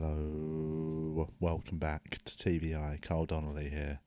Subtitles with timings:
[0.00, 3.02] Hello, welcome back to TVI.
[3.02, 3.98] Carl Donnelly here.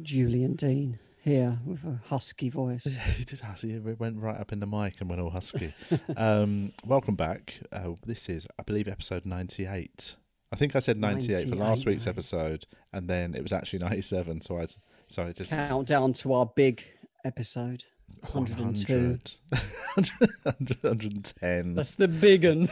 [0.00, 2.86] Julian Dean here with a husky voice.
[2.86, 3.74] Yeah, he did husky.
[3.74, 5.74] It went right up in the mic and went all husky.
[6.16, 7.60] um, welcome back.
[7.70, 10.16] Uh, this is, I believe, episode ninety-eight.
[10.50, 12.12] I think I said ninety-eight, for last week's mate.
[12.12, 14.40] episode, and then it was actually ninety-seven.
[14.40, 14.66] So I,
[15.08, 16.82] so I just Countdown to our big
[17.22, 17.84] episode.
[18.30, 19.18] 102.
[19.50, 21.74] 100, 110.
[21.76, 22.68] That's the big one.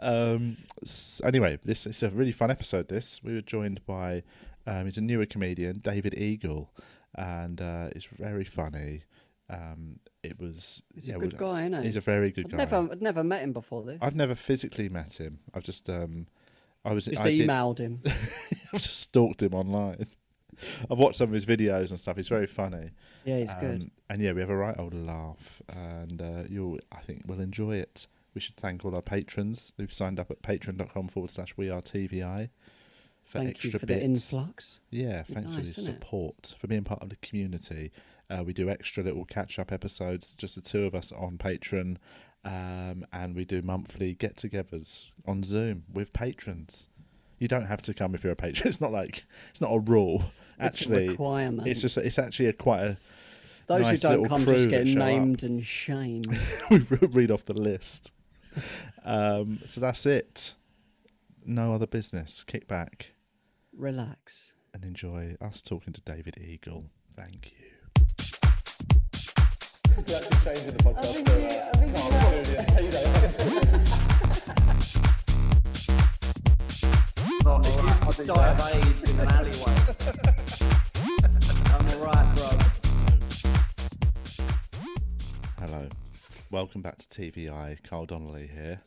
[0.00, 2.88] um, s- anyway, this is a really fun episode.
[2.88, 4.22] This we were joined by
[4.66, 6.70] um, he's a newer comedian, David Eagle,
[7.14, 9.02] and uh, it's very funny.
[9.50, 11.82] Um, it was He's yeah, a good well, guy, isn't he?
[11.84, 12.56] He's a very good I've guy.
[12.58, 13.98] never, I'd never met him before this.
[14.00, 15.40] I've never physically met him.
[15.54, 16.26] I've just um,
[16.84, 18.00] I was Just I did- emailed him.
[18.06, 20.06] I've just stalked him online.
[20.90, 22.16] I've watched some of his videos and stuff.
[22.16, 22.90] He's very funny.
[23.24, 23.82] Yeah, he's good.
[23.82, 27.40] Um, and yeah, we have a right old laugh, and uh, you'll, I think, will
[27.40, 28.06] enjoy it.
[28.34, 31.80] We should thank all our patrons who've signed up at patreon.com forward slash we are
[31.80, 32.48] TVI
[33.24, 33.98] for Thank extra you for bits.
[34.00, 34.80] the influx.
[34.90, 35.94] Yeah, thanks nice, for the isn't it?
[35.94, 37.90] support, for being part of the community.
[38.28, 41.96] Uh, we do extra little catch up episodes, just the two of us on Patreon,
[42.44, 46.88] um, and we do monthly get togethers on Zoom with patrons.
[47.38, 48.68] You don't have to come if you're a patron.
[48.68, 50.24] It's not like it's not a rule.
[50.58, 51.66] It's a Actually, requirement.
[51.68, 52.96] it's just it's actually a quite a
[53.66, 55.06] Those nice who don't come just get show up.
[55.06, 56.26] named and shamed.
[56.70, 58.12] we read off the list.
[59.04, 60.54] Um, so that's it.
[61.44, 62.44] No other business.
[62.44, 63.12] Kick back
[63.76, 64.52] Relax.
[64.72, 66.84] and enjoy us talking to David Eagle.
[67.16, 67.66] Thank you.
[77.44, 79.76] Die of AIDS in an alleyway.
[81.66, 82.48] I'm alright, bro.
[85.58, 85.88] Hello.
[86.50, 87.82] Welcome back to TVI.
[87.82, 88.80] Carl Donnelly here.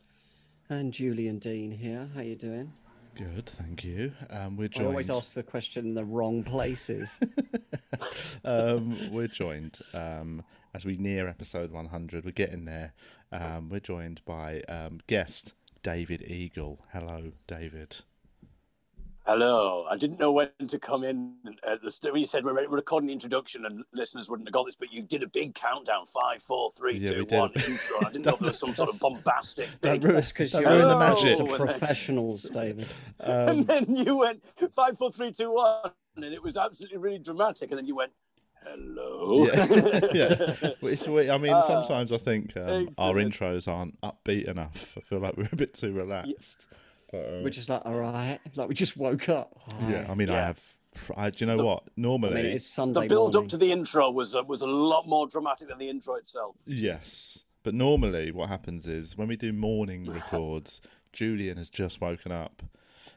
[0.68, 2.08] And Julian Dean here.
[2.12, 2.72] How are you doing?
[3.14, 4.14] Good, thank you.
[4.28, 7.16] Um, we're I always ask the question in the wrong places.
[8.44, 10.42] um, we're joined um,
[10.74, 12.24] as we near episode 100.
[12.24, 12.92] We're getting there.
[13.30, 15.54] Um, we're joined by um, guest
[15.84, 16.84] David Eagle.
[16.92, 17.98] Hello, David.
[19.28, 19.84] Hello.
[19.90, 22.66] I didn't know when to come in at the st- when you said we're, we're
[22.76, 26.06] recording the introduction and listeners wouldn't have got this, but you did a big countdown
[26.06, 27.68] five, four, three, Yeah, two, we one did.
[27.68, 27.98] intro.
[28.06, 30.62] I didn't know if there was some sort of bombastic Don't ruin, That's because you're
[30.62, 31.32] ruin the magic.
[31.36, 32.86] Some and then- professionals, David.
[33.20, 34.42] and then you went
[34.74, 37.70] five, four, three, two, one, and it was absolutely really dramatic.
[37.70, 38.12] And then you went,
[38.64, 39.66] "Hello." Yeah,
[40.14, 40.70] yeah.
[40.80, 44.96] It's, we- I mean, Ah, sometimes I think um, our intros aren't upbeat enough.
[44.96, 46.64] I feel like we're a bit too relaxed.
[46.70, 46.78] But,
[47.12, 49.58] uh, We're just like, all right, like we just woke up.
[49.88, 50.62] yeah, I mean, I have.
[51.16, 51.84] I, do you know what?
[51.86, 53.46] I Normally, mean, it's Sunday the build morning.
[53.46, 56.56] up to the intro was uh, was a lot more dramatic than the intro itself.
[56.66, 57.44] Yes.
[57.62, 60.80] But normally, what happens is when we do morning records,
[61.12, 62.62] Julian has just woken up.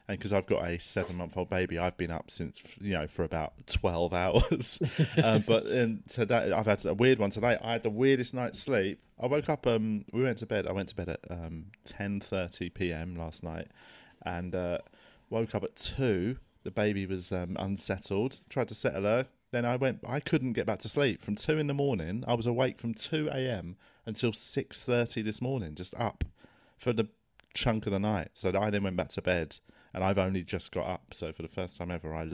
[0.08, 3.06] And because I've got a seven month old baby, I've been up since, you know,
[3.06, 4.82] for about 12 hours.
[5.22, 7.56] um, but in today, I've had a weird one today.
[7.62, 9.00] I had the weirdest night's sleep.
[9.22, 10.66] I woke up, um, we went to bed.
[10.66, 13.14] I went to bed at um, 10.30 p.m.
[13.14, 13.68] last night
[14.26, 14.78] and uh,
[15.30, 16.36] woke up at 2.
[16.64, 18.40] The baby was um, unsettled.
[18.48, 19.26] Tried to settle her.
[19.52, 20.00] Then I went.
[20.08, 22.24] I couldn't get back to sleep from two in the morning.
[22.26, 23.76] I was awake from two a.m.
[24.06, 26.24] until six thirty this morning, just up
[26.78, 27.08] for the
[27.52, 28.30] chunk of the night.
[28.32, 29.58] So I then went back to bed,
[29.92, 31.12] and I've only just got up.
[31.12, 32.30] So for the first time ever, I,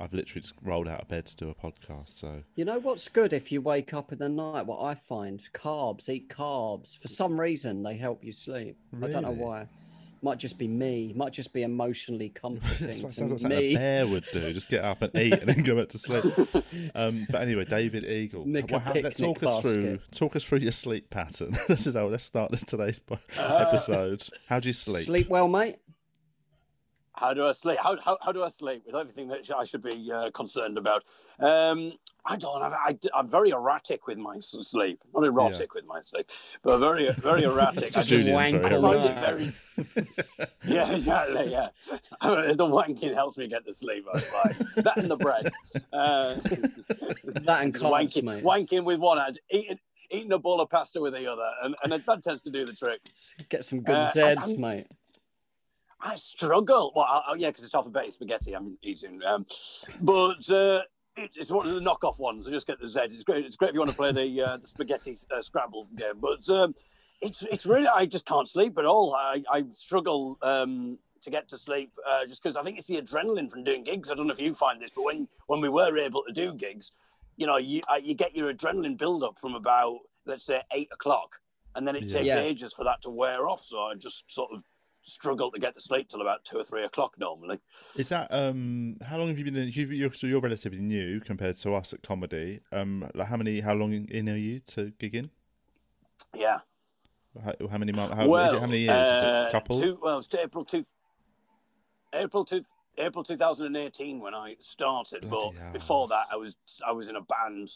[0.00, 2.10] I've literally just rolled out of bed to do a podcast.
[2.10, 4.66] So You know what's good if you wake up in the night?
[4.66, 6.96] What I find carbs, eat carbs.
[7.00, 8.76] For some reason, they help you sleep.
[9.02, 9.66] I don't know why.
[10.20, 11.12] Might just be me.
[11.14, 13.74] Might just be emotionally comforting It's like- to sounds like something a me.
[13.76, 14.52] bear would do.
[14.52, 16.24] Just get up and eat and then go back to sleep.
[16.94, 20.34] Um, but anyway, David Eagle, Nick a Well, how- let- picnic talk us through talk
[20.36, 21.52] us through your sleep pattern.
[21.68, 24.24] this is how let's start this today's po- episode.
[24.48, 25.04] How do you sleep?
[25.04, 25.76] Sleep well, mate.
[27.18, 27.78] How do I sleep?
[27.82, 31.02] How, how, how do I sleep with everything that I should be uh, concerned about?
[31.40, 31.92] Um,
[32.24, 32.62] I don't.
[32.62, 35.00] I, I, am very erratic with my s- sleep.
[35.12, 36.30] Not erotic with my sleep,
[36.62, 37.74] but very very erratic.
[37.80, 40.46] That's I just just wank very all find it very.
[40.74, 41.50] yeah, exactly.
[41.50, 41.68] Yeah,
[42.20, 44.04] the wanking helps me get to sleep.
[44.14, 44.54] I find
[44.84, 45.50] that and the bread.
[45.92, 46.34] Uh,
[47.44, 48.44] That and carbs, wanking, mate.
[48.44, 49.78] wanking with one hand, eating
[50.10, 52.72] eating a bowl of pasta with the other, and, and that tends to do the
[52.72, 53.00] trick.
[53.48, 54.86] Get some good Uh, Zeds, I'm- mate.
[56.00, 56.92] I struggle.
[56.94, 59.20] Well, I, I- yeah, because it's alphabetic spaghetti I'm eating.
[59.26, 59.46] Um,
[60.00, 60.82] but uh,
[61.16, 62.46] it, it's one of the knockoff ones.
[62.46, 63.00] I just get the Z.
[63.04, 63.44] It's great.
[63.44, 66.14] It's great if you want to play the, uh, the spaghetti uh, Scrabble game.
[66.20, 66.74] But um,
[67.20, 69.14] it's it's really I just can't sleep at all.
[69.14, 73.00] I, I struggle um, to get to sleep uh, just because I think it's the
[73.02, 74.10] adrenaline from doing gigs.
[74.10, 76.52] I don't know if you find this, but when when we were able to do
[76.54, 76.92] gigs,
[77.36, 80.88] you know, you uh, you get your adrenaline build up from about let's say eight
[80.92, 81.40] o'clock,
[81.74, 82.12] and then it Yeah.
[82.12, 82.38] takes Yeah.
[82.40, 83.64] ages for that to wear off.
[83.64, 84.62] So I just sort of
[85.08, 87.58] struggle to get to sleep till about two or three o'clock normally.
[87.96, 88.96] Is that um?
[89.04, 89.68] How long have you been in?
[89.72, 92.60] you- You're, so you're relatively new compared to us at comedy.
[92.72, 93.60] Um, like how many?
[93.60, 95.30] How long in are you to gig in?
[96.34, 96.58] Yeah.
[97.44, 98.16] How, how many months?
[98.16, 99.06] How, well, is it how many years?
[99.08, 99.80] is it uh, a couple?
[99.80, 100.84] Two, well, it's April two,
[102.12, 102.64] April two,
[102.96, 105.28] April 2018 when I started.
[105.28, 106.56] Bloody but hell, before that, I was
[106.86, 107.70] I was in a band.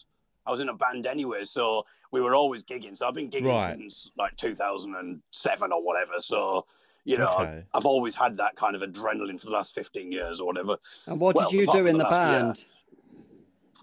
[0.44, 2.98] I was in a band anyway, so we were always gigging.
[2.98, 3.76] So I've been gigging Right.
[3.78, 6.14] since like 2007 or whatever.
[6.18, 6.66] So
[7.04, 7.64] you know, Okay.
[7.74, 10.76] I've always had that kind of adrenaline for the last 15 years or whatever.
[11.06, 12.40] And what Well, did you do in the the last year.
[12.42, 12.64] band?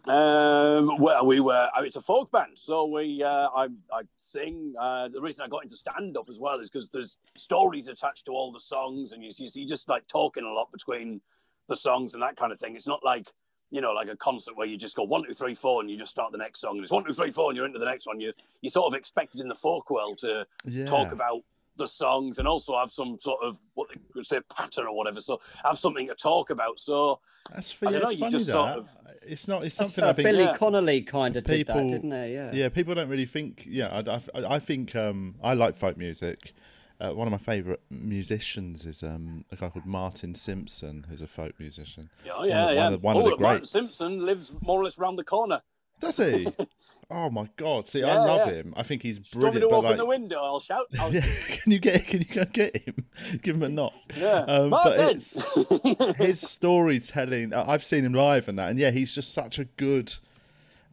[0.06, 1.69] Um, well, we were.
[1.75, 3.21] uh, It's a folk band, so we.
[3.21, 4.74] Uh, I I sing.
[4.80, 8.25] Uh, the reason I got into stand up as well is because there's stories attached
[8.25, 11.19] to all the songs, and you see, you just like talking a lot between
[11.68, 12.75] the songs and that kind of thing.
[12.75, 13.27] It's not like
[13.72, 15.98] you know, like a concert where you just go one, two, three, four, and you
[15.98, 17.86] just start the next song, and it's one, two, three, four, and you're into the
[17.86, 18.19] next one.
[18.22, 18.31] You
[18.62, 20.86] you sort of expected in the folk world to yeah.
[20.86, 21.42] talk about
[21.80, 25.20] the songs and also have some sort of what they would say pattern or whatever.
[25.20, 26.80] So have something to talk about.
[26.80, 27.20] So
[27.54, 28.54] That's I yeah, don't know, you funny just that.
[28.54, 28.90] sort of-
[29.24, 29.64] It's not.
[29.64, 30.26] It's something uh, I think.
[30.28, 30.58] Billy Yeah.
[30.58, 32.34] Connolly kind of did People- that, didn't he?
[32.34, 32.52] Yeah.
[32.54, 33.66] Yeah, people don't really think.
[33.68, 36.54] Yeah, I, I, I think um, I like folk music.
[37.02, 41.28] Uh, one of my favourite musicians is um, a guy called Martin Simpson, who's a
[41.28, 42.10] folk musician.
[42.25, 42.84] yeah, One yeah, of- yeah.
[42.84, 43.66] one of- one of oh, the Martin.
[43.66, 45.62] Simpson lives more or less round the corner.
[46.00, 46.48] Does he?
[47.12, 47.88] oh my god!
[47.88, 48.54] See, I love yeah.
[48.56, 48.74] him.
[48.78, 49.72] I think he's Do you want me brilliant.
[49.72, 50.40] to open like, the window?
[50.44, 50.86] I'll shout.
[51.00, 52.07] I'll, yeah, can you get?
[52.07, 53.06] Can you go get him?
[53.42, 53.94] Give him a knock.
[54.16, 54.46] yeah.
[54.48, 55.18] Um, but Martin!
[55.18, 57.54] it's his storytelling.
[57.54, 60.13] I've seen him live and that, and yeah, he's just such a good.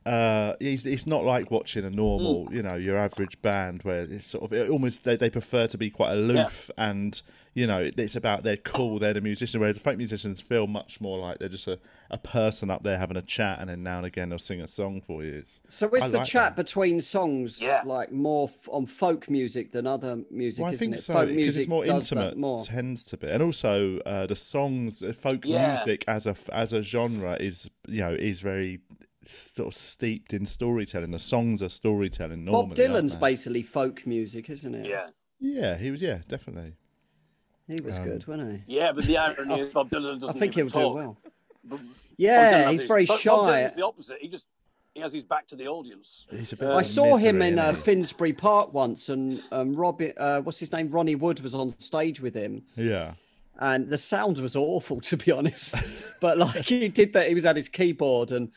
[0.05, 2.53] Uh, he's it's not like watching a normal, Mm.
[2.53, 5.77] you know, your average band where it's sort of it almost they, they prefer to
[5.77, 7.23] be quite aloof and
[7.57, 9.59] you know it's about they're cool, they're the musician.
[9.61, 11.79] Whereas the folk musicians feel much more like they're just a,
[12.11, 14.69] a person up there having a chat, and then now and again they'll sing a
[14.69, 15.43] song for you.
[15.69, 16.63] So is I the like chat that.
[16.65, 17.81] between songs Yeah.
[17.85, 20.63] like more f- on folk music than other music?
[20.63, 21.03] Well, I isn't think it?
[21.03, 22.39] so folk because music it's more does that intimate.
[22.39, 22.61] More.
[22.63, 25.75] Tends to be, and also uh, the songs, uh, folk Yeah.
[25.77, 28.81] music as a as a genre is you know is very
[29.25, 31.11] sort of steeped in storytelling.
[31.11, 32.45] The songs are storytelling.
[32.45, 34.87] Normally, Bob Dylan's basically folk music, isn't it?
[34.87, 35.07] yeah.
[35.41, 36.01] Yeah, he was.
[36.01, 36.75] Yeah, definitely.
[37.69, 38.75] He was Um, good, wasn't he?
[38.77, 40.93] Yeah, but the irony is Bob Dylan doesn't I think even he'll talk.
[40.93, 41.17] do well.
[41.65, 41.87] Bob Dylan
[42.17, 43.31] Yeah, he's his- very Bob- shy.
[43.31, 44.19] Bob Dylan's the opposite.
[44.21, 44.47] He just
[44.95, 46.27] he has his back to the audience.
[46.31, 46.67] He's a bit.
[46.69, 47.73] I of I a saw him in uh.
[47.75, 52.21] Finsbury Park once, and um, Robbie, uh, what's his name, Ronnie Wood was on stage
[52.23, 53.13] with him, Yeah.
[53.59, 55.75] and the sound was awful to be honest.
[56.23, 58.51] but like he did that, he was at his keyboard, and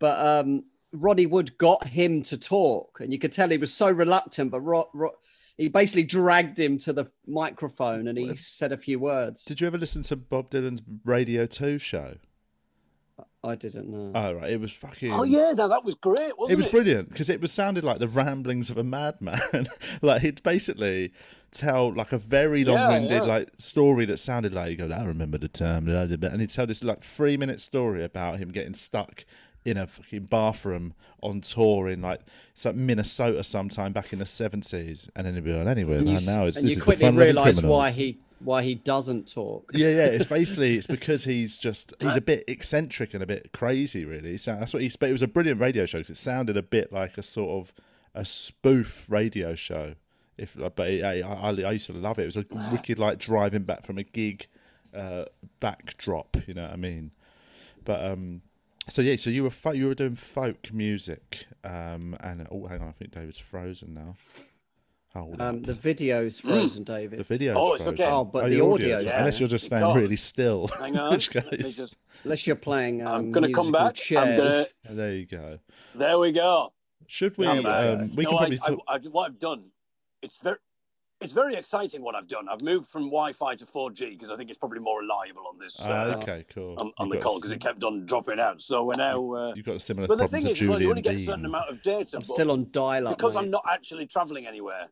[0.00, 3.88] but um, Ronnie Wood got him to talk, and you could tell he was so
[3.88, 5.14] reluctant, but Ro- Ro-
[5.56, 9.44] he basically dragged him to the microphone, and he said a few words.
[9.44, 12.16] Did you ever listen to Bob Dylan's Radio Two show?
[13.44, 14.10] I didn't know.
[14.14, 15.12] Oh right, it was fucking.
[15.12, 16.56] Oh yeah, now that was great, wasn't It it?
[16.56, 19.38] was brilliant because it was sounded like the ramblings of a madman.
[20.02, 21.12] like he'd basically
[21.50, 23.22] tell like a very long-winded yeah.
[23.22, 26.40] like story that sounded like you go, I remember the time, blah, blah, blah," and
[26.40, 29.24] he'd tell this like three-minute story about him getting stuck
[29.64, 32.20] in a fucking bathroom on tour in like
[32.52, 36.26] some Minnesota sometime back in the seventies, and then he'd be like, anyway, and you,
[36.26, 39.70] now it's and this you is quickly realise why he why he doesn't talk.
[39.74, 40.06] Yeah, yeah.
[40.06, 44.36] It's basically it's because he's just he's a bit eccentric and a bit crazy, really.
[44.36, 44.82] So that's what.
[45.00, 47.62] But it was a brilliant radio show because it sounded a bit like a sort
[47.62, 47.72] of
[48.14, 49.94] a spoof radio show.
[50.36, 52.22] If but it, I, I I used to love it.
[52.22, 54.46] It was a wicked like driving back from a gig
[54.94, 55.24] uh,
[55.60, 56.36] backdrop.
[56.46, 57.12] You know what I mean?
[57.84, 58.42] But um.
[58.88, 62.82] So yeah, so you were fo- you were doing folk music, um, and oh, hang
[62.82, 64.16] on, I think David's frozen now.
[65.14, 65.62] Hold Um, up.
[65.62, 67.20] the video's frozen, David.
[67.20, 67.54] The video.
[67.56, 68.04] Oh, it's okay.
[68.04, 70.66] Oh, but the audio's unless you're just staying really still.
[70.80, 71.12] Hang on.
[71.12, 73.06] which goes- just- Unless you're playing.
[73.06, 73.96] Um, I'm gonna come back.
[74.10, 74.64] I'm gonna.
[74.90, 75.58] There you go.
[75.94, 76.72] There we go.
[77.06, 77.46] Should we?
[77.46, 78.80] Um, we no, can probably I, talk.
[78.88, 79.64] I, I, what I've done,
[80.22, 80.56] it's very,
[81.24, 82.48] it's very exciting what I've done.
[82.48, 85.80] I've moved from Wi-Fi to 4G because I think it's probably more reliable on this
[85.82, 86.76] Ah, uh, okay, cool.
[86.78, 88.60] on, on the call because it kept on dropping out.
[88.62, 89.32] So we're now.
[89.32, 90.90] Uh, You've got a similar but the problem thing to is, as well, you Julian
[90.90, 92.16] only get a certain amount of data.
[92.16, 93.16] I'm but still on dial-up.
[93.16, 93.40] because mate.
[93.40, 94.88] I'm not actually traveling anywhere.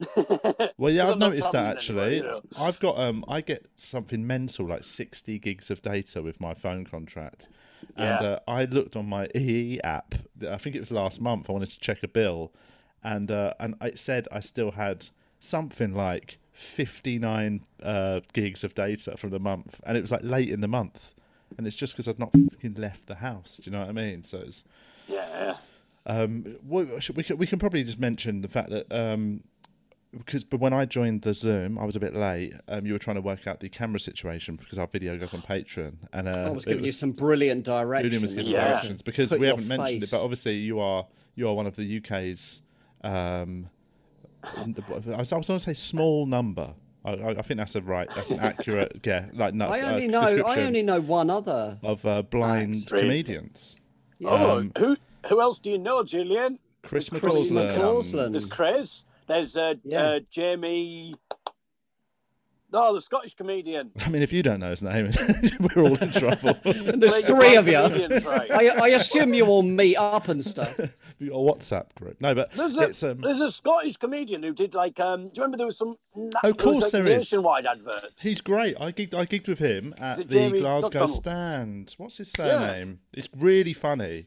[0.78, 2.16] Well, yeah, I've noticed that actually.
[2.18, 2.64] anywhere, you know.
[2.64, 6.84] I've got um, I get something mental like sixty gigs of data with my phone
[6.86, 7.48] contract,
[7.96, 8.26] and Yeah.
[8.28, 10.14] uh, I looked on my EE app.
[10.48, 11.50] I think it was last month.
[11.50, 12.50] I wanted to check a bill,
[13.04, 15.08] and uh, and it said I still had
[15.40, 20.22] something like fifty nine uh, gigs of data from the month, and it was like
[20.22, 21.14] late in the month,
[21.58, 23.56] and it's just because I'd not fucking left the house.
[23.56, 24.22] Do you know what I mean?
[24.22, 24.62] So it's
[25.08, 25.56] Yeah.
[26.06, 29.42] um, we, should- we can we can probably just mention the fact that um,
[30.16, 32.52] because but when I joined the Zoom, I was a bit late.
[32.68, 35.40] Um, you were trying to work out the camera situation because our video goes on
[35.40, 38.06] Patreon, and uh, I was it giving you some brilliant directions.
[38.10, 38.64] Julian was giving Yeah.
[38.68, 41.06] directions because Put we haven't mentioned it, but obviously you are
[41.36, 42.60] you are one of the UK's.
[43.02, 43.70] Um,
[44.44, 47.80] I was, I was going to say small number I, I I think that's a
[47.82, 48.08] right.
[48.14, 49.00] That's an accurate.
[49.04, 49.68] Yeah, like no.
[49.68, 50.20] I uh, only know.
[50.20, 51.78] I only know one other.
[51.82, 52.92] of uh, blind Acts.
[52.92, 53.04] Really?
[53.04, 53.80] comedians.
[54.24, 54.96] Oh, Um, who
[55.28, 56.58] who else do you know, Julian?
[56.82, 57.76] Chris Chris McCausland.
[57.76, 58.32] McCausland.
[58.32, 59.04] There's Chris.
[59.26, 60.02] There's uh, Yeah.
[60.02, 61.14] uh, Jamie.
[62.72, 63.90] No, the Scottish comedian.
[64.00, 65.10] I mean, if you don't know his name,
[65.60, 66.54] we're all in trouble.
[66.64, 67.78] There's Play three of you.
[68.28, 68.50] right?
[68.50, 70.78] I, I assume you all meet up and stuff.
[70.78, 72.20] a WhatsApp group.
[72.20, 75.22] No, but There's a, it's um, there's a Scottish comedian who did like um.
[75.28, 75.96] Do you remember there was some?
[76.14, 77.32] Na- Of there was, course like, there is.
[77.32, 78.22] Nationwide adverts.
[78.22, 78.76] he's great.
[78.80, 81.10] I gigged, I gigged with him at the Jamie Glasgow McDonald?
[81.10, 81.94] stand.
[81.98, 83.00] What's his surname?
[83.12, 84.26] It's really funny.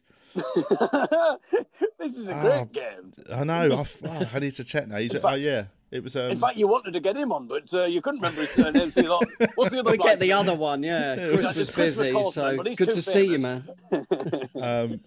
[1.99, 3.13] this is a great Ah, game.
[3.31, 3.53] I know.
[3.73, 4.97] I, oh, I need to check now.
[4.97, 6.15] He's, In oh yeah, it was.
[6.15, 8.49] Um, In fact, you wanted to get him on, but uh, you couldn't remember his
[8.51, 8.89] surname.
[8.89, 9.91] So you thought, what's the other?
[9.91, 11.15] We get the other one, yeah.
[11.15, 13.67] Yeah, Chris it's was busy, McCausland, so but good too to see you, man.
[14.61, 14.99] um,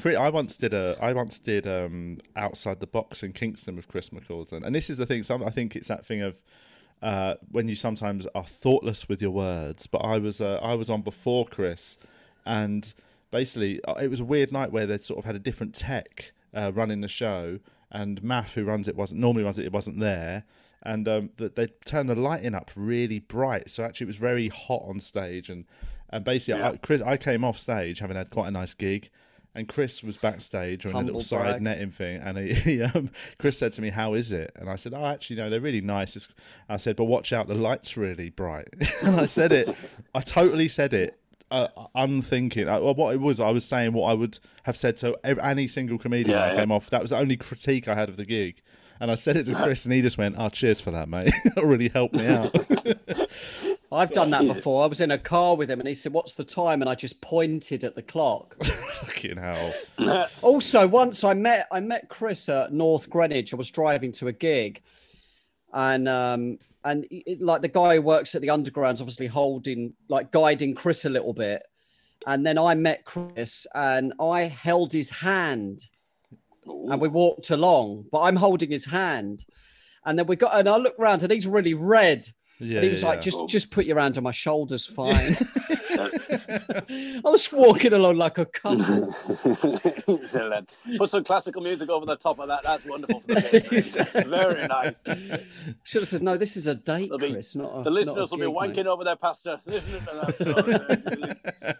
[0.00, 3.88] Chris- I once did a I once did um, outside the box in Kingston with
[3.88, 5.22] Chris McCausland, and this is the thing.
[5.22, 6.40] Some I think it's that thing of
[7.02, 9.86] uh, when you sometimes are thoughtless with your words.
[9.86, 11.98] But I was uh, I was on before Chris,
[12.46, 12.92] and
[13.30, 16.32] basically uh, it was a weird night where they sort of had a different tech
[16.54, 17.58] uh, running the show,
[17.92, 19.66] and Math who runs it wasn't normally runs it.
[19.66, 20.44] It wasn't there.
[20.84, 24.48] And um, that they turned the lighting up really bright, so actually it was very
[24.48, 25.48] hot on stage.
[25.48, 25.64] And
[26.10, 29.08] and basically, I, Chris, I came off stage having had quite a nice gig,
[29.54, 31.62] and Chris was backstage on a little side brag.
[31.62, 34.76] netting thing, and he, he, um, Chris said to me, "How is it?" And I
[34.76, 36.28] said, "Oh, actually, no, they're really nice." It's,
[36.68, 38.68] I said, "But watch out, the light's really bright."
[39.04, 39.74] and I said it,
[40.14, 41.18] I totally said it,
[41.52, 42.68] uh, unthinking.
[42.68, 45.38] Uh, well, what it was, I was saying what I would have said to ev-
[45.38, 46.58] any single comedian Yeah, when I yeah.
[46.60, 46.90] came off.
[46.90, 48.62] That was the only critique I had of the gig.
[49.00, 51.32] And I said it to Chris, and he just went, "Oh, cheers for that, mate.
[51.56, 52.54] that really helped me out."
[53.92, 54.84] I've done that before.
[54.84, 56.80] I was in a car with him and he said, What's the time?
[56.80, 58.56] And I just pointed at the clock.
[58.64, 59.74] Fucking hell.
[60.40, 63.52] also, once I met I met Chris at North Greenwich.
[63.52, 64.80] I was driving to a gig,
[65.74, 70.32] and um, and it, like the guy who works at the underground's obviously holding like
[70.32, 71.62] guiding Chris a little bit,
[72.26, 75.84] and then I met Chris and I held his hand,
[76.66, 79.44] and we walked along, but I'm holding his hand,
[80.04, 82.26] and then we got and I looked round and he's really red.
[82.58, 83.22] Yeah, and he was yeah, like, yeah.
[83.22, 85.14] just just put your hand on my shoulders, fine.
[86.88, 88.82] I was walking along like a cunt.
[90.22, 90.68] Excellent.
[90.98, 92.62] Put some classical music over the top of that.
[92.64, 93.20] That's wonderful.
[93.20, 94.30] For the game.
[94.30, 95.02] Very nice.
[95.84, 98.40] Should have said, no, this is a date, be- Chris, not a The listeners not
[98.40, 98.86] will a be wanking mate.
[98.86, 101.38] over their pasta listening to that.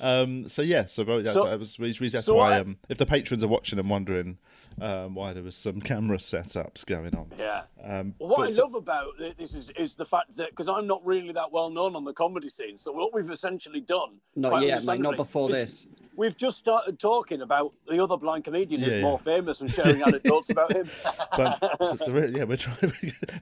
[0.00, 2.78] Um, so yeah, so, that, So- that was which, which, that's so why I- um,
[2.88, 4.38] if the patrons are watching and wondering
[4.80, 7.26] um, why there was some camera setups going on.
[7.38, 7.62] yeah.
[7.82, 9.06] Um, Well, what but I so- love about
[9.38, 12.12] this is is the fact that because I'm not really that well known on the
[12.12, 15.86] comedy scene, so what we've essentially done, Not yet, mate, not before is this.
[16.14, 20.02] We've just started talking about the other blind comedian who's Yeah, more famous and sharing
[20.02, 20.86] anecdotes about him.
[21.36, 22.92] but the, yeah, we're trying.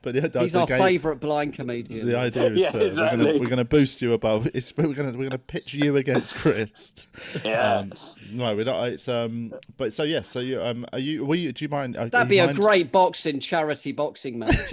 [0.02, 2.06] But the, the, He's the our favourite blind comedian.
[2.06, 3.24] The idea is Yeah, that we're exactly.
[3.24, 4.48] gonna we're gonna boost you above.
[4.54, 7.10] It's we're gonna we're gonna pitch you against Chris.
[7.44, 7.78] Yeah.
[7.78, 7.92] Um,
[8.32, 8.88] no, we're not.
[8.88, 9.52] It's um.
[9.76, 10.28] But so yes.
[10.28, 10.86] So you um.
[10.92, 11.24] Are you?
[11.24, 11.52] Were you?
[11.52, 11.96] Do you mind?
[11.96, 14.70] uh, That'd you be a great boxing charity boxing match.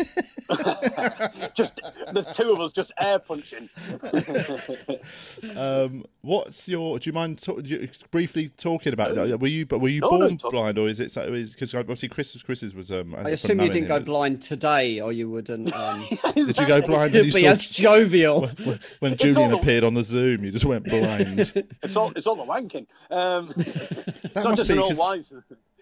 [1.55, 1.81] just
[2.13, 3.69] the two of us just air punching.
[5.57, 6.05] Um.
[6.21, 6.99] What's your?
[6.99, 9.17] Do you mind talk, you, briefly talking about?
[9.17, 9.39] it?
[9.39, 9.65] Were you?
[9.65, 11.13] But were you No, no, born talk- blind, or is it?
[11.13, 13.15] Because obviously Chris's Chris's was um.
[13.15, 15.73] I assume you didn't go blind today, or you wouldn't.
[15.77, 18.47] Um, Did you go blind when you be saw as jovial.
[18.99, 20.43] when Julian all- appeared on the Zoom?
[20.43, 21.51] You just went blind.
[21.83, 22.87] It's all it's all the wanking.
[23.11, 25.29] Um, it's not must just be an old 'cause- wife.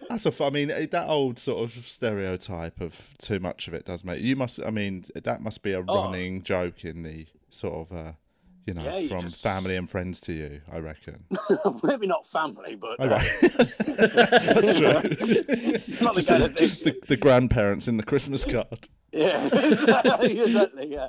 [0.08, 0.28] That's a.
[0.28, 4.22] f- I mean, that old sort of stereotype of too much of it does make
[4.22, 4.60] you must.
[4.64, 8.12] I mean, that must be a running joke in the sort of, uh,
[8.66, 8.82] you know.
[8.84, 10.60] Yeah, you from just- family and friends to you.
[10.70, 11.24] I reckon.
[11.82, 13.26] Maybe not family, but Oh, uh, right.
[13.42, 14.92] That's true.
[15.02, 16.56] it's not the kind.
[16.56, 18.88] Just the, the grandparents in the Christmas card.
[19.12, 20.92] Yeah, exactly.
[20.92, 21.08] Yeah,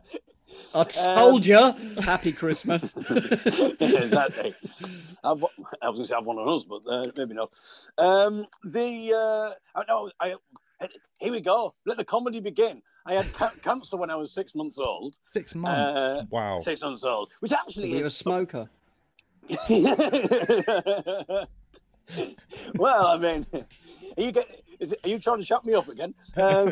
[0.73, 1.73] I told you.
[2.03, 2.95] Happy Christmas.
[2.95, 4.55] exactly.
[5.23, 5.43] I've,
[5.81, 7.51] I was going to say I've one on us, but uh, maybe not.
[7.97, 10.35] Um, the uh, I, know I,
[11.17, 11.73] here we go.
[11.85, 12.81] Let the comedy begin.
[13.05, 15.15] I had ca- cancer when I was six months old.
[15.23, 16.01] Six months.
[16.01, 16.59] Uh, wow.
[16.59, 18.69] Six months old, which actually Were you a is smoker?
[22.75, 24.45] well, I mean, are you get,
[24.79, 26.13] is it, are you trying to shut me up again?
[26.35, 26.65] Um,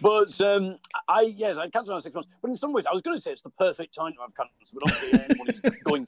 [0.00, 0.76] but um,
[1.08, 2.28] I yes, I had cancer when I was six months.
[2.42, 4.34] But in some ways, I was going to say it's the perfect time to have
[4.36, 4.74] cancer.
[4.74, 6.06] But obviously, anyone who's going.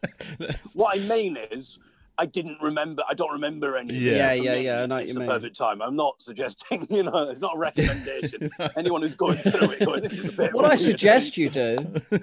[0.75, 1.79] What I mean is.
[2.19, 3.03] I didn't remember.
[3.09, 3.95] I don't remember any.
[3.95, 4.33] Yeah.
[4.33, 5.29] Yeah, yeah, yeah, I know it's you the mean.
[5.29, 5.81] perfect time.
[5.83, 6.87] I'm not suggesting.
[6.91, 8.51] You know, it's not a recommendation.
[8.77, 10.53] Anyone who's going through it, going, this is a bit.
[10.55, 11.77] What I suggest you do.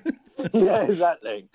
[0.54, 1.48] yeah, exactly.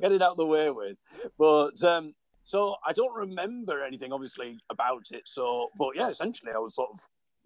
[0.00, 0.96] Get it out of the way with.
[1.38, 2.14] But um,
[2.44, 5.22] so I don't remember anything obviously about it.
[5.26, 7.00] So, but yeah, essentially, I was sort of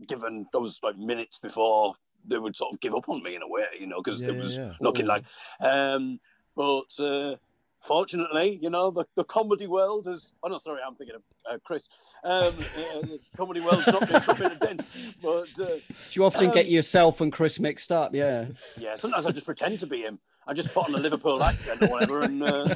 [0.06, 1.94] given those like minutes before
[2.26, 4.28] they would sort of give up on me in a way, you know, because Yeah,
[4.28, 4.72] it was yeah.
[4.80, 5.24] looking like.
[5.60, 6.20] Um,
[6.54, 7.36] but uh,
[7.80, 10.32] fortunately, you know, the, the comedy world is.
[10.42, 11.88] Oh no, sorry, I'm thinking of uh, Chris.
[12.24, 12.52] Um, uh,
[13.02, 14.82] the comedy world's not been, not been a dent,
[15.22, 15.80] but uh, Do
[16.12, 18.14] you often Um, get yourself and Chris mixed up?
[18.14, 18.46] Yeah.
[18.78, 20.18] yeah, sometimes I just pretend to be him.
[20.46, 22.74] I just put on a Liverpool accent or whatever, and uh,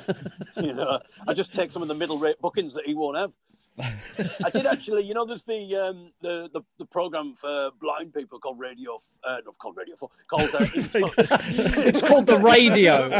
[0.60, 3.32] you know, I just take some of the middle-rate bookings that he won't have.
[3.78, 8.38] I did actually, you know, there's the um, the, the the program for blind people
[8.38, 13.10] called Radio, uh, not called Radio Four, called uh, It's called the radio.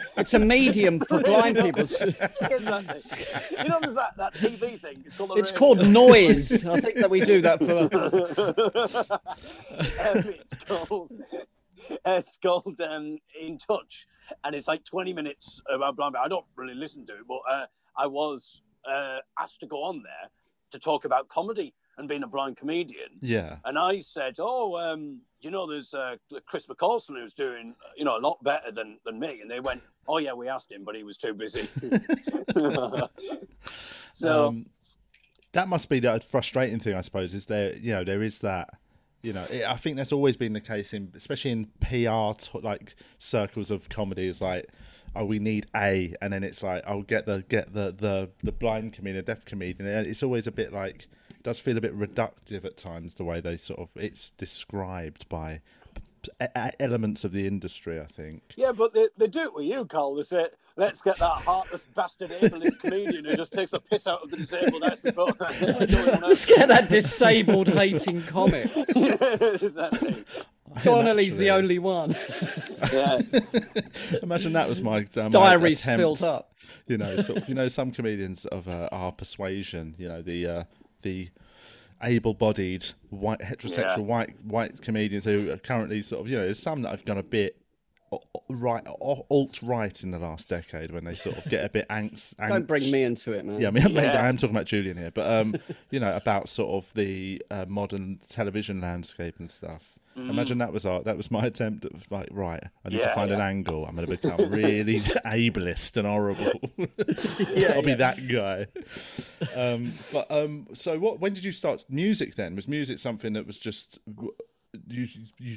[0.16, 1.84] It's a medium for blind people.
[1.88, 2.12] You
[2.68, 2.82] know,
[3.80, 5.02] there's that, that TV thing.
[5.06, 5.38] It's called.
[5.38, 5.58] It's radio.
[5.58, 6.66] called noise.
[6.66, 7.88] I think that we do that for.
[10.08, 11.12] um, it's called
[12.04, 14.06] it's called um, In Touch,
[14.44, 16.12] and it's like 20 minutes about blind.
[16.12, 16.24] people.
[16.24, 20.02] I don't really listen to it, but uh, I was uh, asked to go on
[20.02, 20.30] there
[20.72, 23.10] to talk about comedy and being a blind comedian.
[23.20, 23.56] Yeah.
[23.64, 28.16] And I said, "Oh, um, you know there's uh, Chris McCausland who's doing you know
[28.16, 30.94] a lot better than than me?" And they went, "Oh yeah, we asked him, but
[30.94, 31.62] he was too busy."
[34.12, 34.66] so um,
[35.52, 37.34] that must be the frustrating thing, I suppose.
[37.34, 38.70] Is there, you know, there is that,
[39.22, 42.60] you know, it, I think that's always been the case in, especially in PR t-
[42.62, 44.28] like circles of comedy.
[44.28, 44.68] Is like,
[45.14, 48.52] oh, we need a, and then it's like, oh, get the get the the the
[48.52, 49.88] blind comedian, deaf comedian.
[49.88, 53.24] And It's always a bit like, it does feel a bit reductive at times the
[53.24, 55.60] way they sort of it's described by
[56.78, 58.00] elements of the industry.
[58.00, 58.42] I think.
[58.56, 60.14] Yeah, but they, they do it with you, Carl.
[60.14, 60.46] They say,
[60.80, 64.38] let's get that heartless bastard ableist comedian who just takes the piss out of the
[64.38, 65.26] disabled as before.
[66.26, 68.64] Let's get that disabled hating comic.
[68.96, 70.24] exactly.
[70.82, 72.14] Donnelly's the only one.
[72.92, 73.20] Yeah.
[74.22, 76.00] Imagine that was my, uh, my Diaries attempt.
[76.00, 76.52] filled up.
[76.86, 80.46] you know, sort of, you know, some comedians of uh, our persuasion, you know, the
[80.46, 80.62] uh,
[81.02, 81.28] the
[82.02, 84.02] able-bodied white heterosexual Yeah.
[84.04, 87.18] white white comedians who are currently sort of, you know, there's some that have gone
[87.18, 87.59] a bit o- o-
[88.48, 92.36] right alt right in the last decade when they sort of get a bit angst.
[92.48, 93.60] Don't bring me into it, man.
[93.60, 94.22] Yeah, I mean, yeah.
[94.22, 95.54] I am talking about Julian here, but um,
[95.90, 99.96] you know, about sort of the uh, modern television landscape and stuff.
[100.16, 102.62] Imagine that was our that was my attempt at like right.
[102.84, 103.86] I need to Yeah, find an angle.
[103.86, 106.60] I'm going to become really ableist and horrible.
[107.56, 108.66] yeah, I'll be that guy.
[109.56, 111.20] Um, but um, so what?
[111.20, 112.34] When did you start music?
[112.34, 113.98] Then was music something that was just
[114.88, 115.56] you you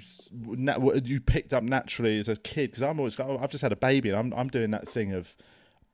[0.80, 2.72] what you picked up naturally as a kid?
[2.72, 5.36] Because I'm always I've just had a baby and I'm I'm doing that thing of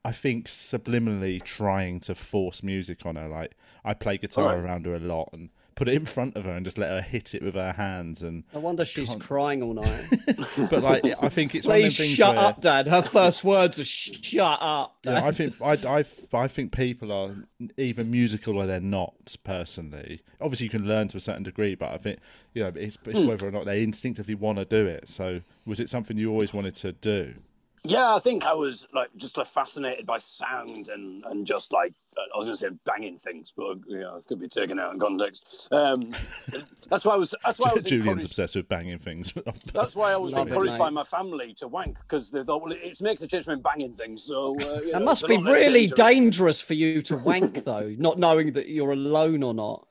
[0.05, 3.27] I think subliminally trying to force music on her.
[3.27, 4.63] Like I play guitar Right.
[4.63, 7.01] around her a lot and put it in front of her and just let her
[7.01, 8.21] hit it with her hands.
[8.21, 10.09] And No wonder she's crying all night.
[10.69, 12.89] but like I think it's one of Please things shut where, up, Dad.
[12.89, 17.33] Her first words are shut up, Yeah, I think I, I, I think people are
[17.77, 19.13] either musical or they're not.
[19.45, 22.19] Personally, obviously you can learn to a certain degree, but I think
[22.53, 23.27] you know it's, it's hmm.
[23.27, 25.07] whether or not they instinctively want to do it.
[25.07, 27.35] So, was it something you always wanted to do?
[27.83, 31.93] Yeah, I think I was like just like fascinated by sound and and just like
[32.17, 34.93] I was going to say banging things, but you know, it could be taken out
[34.93, 35.69] in context.
[35.71, 36.11] Um,
[36.89, 37.33] that's why I was.
[37.45, 39.33] That's why I was Julian's encouraged- obsessed with banging things.
[39.73, 42.61] That's why I was Love it, encouraged by my family to wank because they thought,
[42.63, 44.23] well, it makes a change from banging things.
[44.23, 45.91] So uh, you That know, must be really dangerous.
[45.97, 49.87] dangerous for you to wank, though, not knowing that you're alone or not.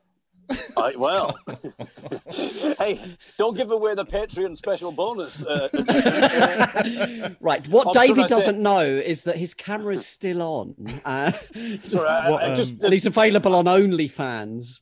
[0.77, 1.37] I, well,
[2.79, 5.43] hey, don't give away the Patreon special bonus.
[5.43, 5.69] Uh,
[7.41, 7.67] Right.
[7.69, 8.29] What What should David say?
[8.37, 11.33] doesn't know is that his camera is still on, uh,
[11.89, 14.81] sorry, I, What, I just um, and he's available on OnlyFans.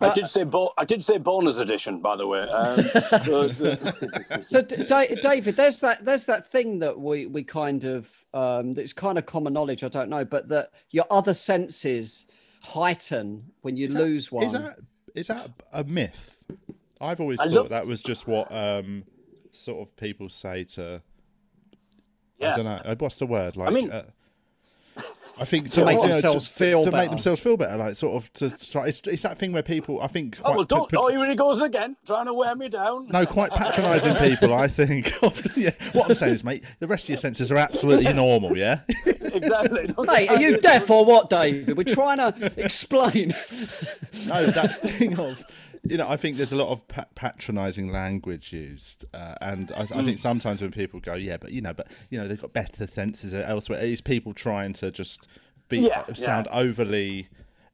[0.00, 2.40] I did say bo- I did say bonus edition, by the way.
[2.42, 2.76] Um,
[3.10, 8.10] but, uh, So, D- David, there's that there's that thing that we we kind of
[8.34, 9.84] um, that's kind of common knowledge.
[9.84, 12.26] I don't know, but that your other senses
[12.62, 14.44] heighten when you lose one.
[14.44, 14.78] Is that
[15.14, 16.44] is that a myth?
[17.00, 19.04] I've always I thought love- that was just what um,
[19.52, 21.02] sort of people say to.
[22.42, 22.94] I don't know.
[22.98, 23.56] What's the word?
[23.56, 24.04] Like, mean- uh,
[25.40, 27.02] I think sort make of, you know, themselves to, feel to better.
[27.02, 27.76] make themselves feel better.
[27.76, 28.86] Like sort of to try.
[28.86, 30.00] It's, it's that thing where people.
[30.00, 30.38] I think.
[30.40, 30.90] Oh Quite, well, don't.
[30.90, 33.08] pat- Oh, here he goes again, trying to wear me down.
[33.08, 34.52] no, quite patronising people.
[34.54, 35.12] I think.
[35.56, 35.70] Yeah.
[35.92, 38.56] What I'm saying is, mate, the rest of your senses are absolutely normal.
[38.56, 38.80] Yeah.
[39.06, 39.86] exactly.
[39.96, 41.76] Don't Hey, are you deaf or what, David?
[41.76, 43.28] We're trying to explain.
[44.26, 45.42] no, that thing of
[45.88, 49.82] you know, I think there's a lot of pa- patronising language used, uh, and I,
[49.82, 50.04] I Hmm.
[50.06, 52.86] think sometimes when people go, yeah, but you know, but you know, they've got better
[52.86, 53.80] senses elsewhere.
[53.80, 55.28] It's people trying to just
[55.68, 57.28] be Yeah, sound overly.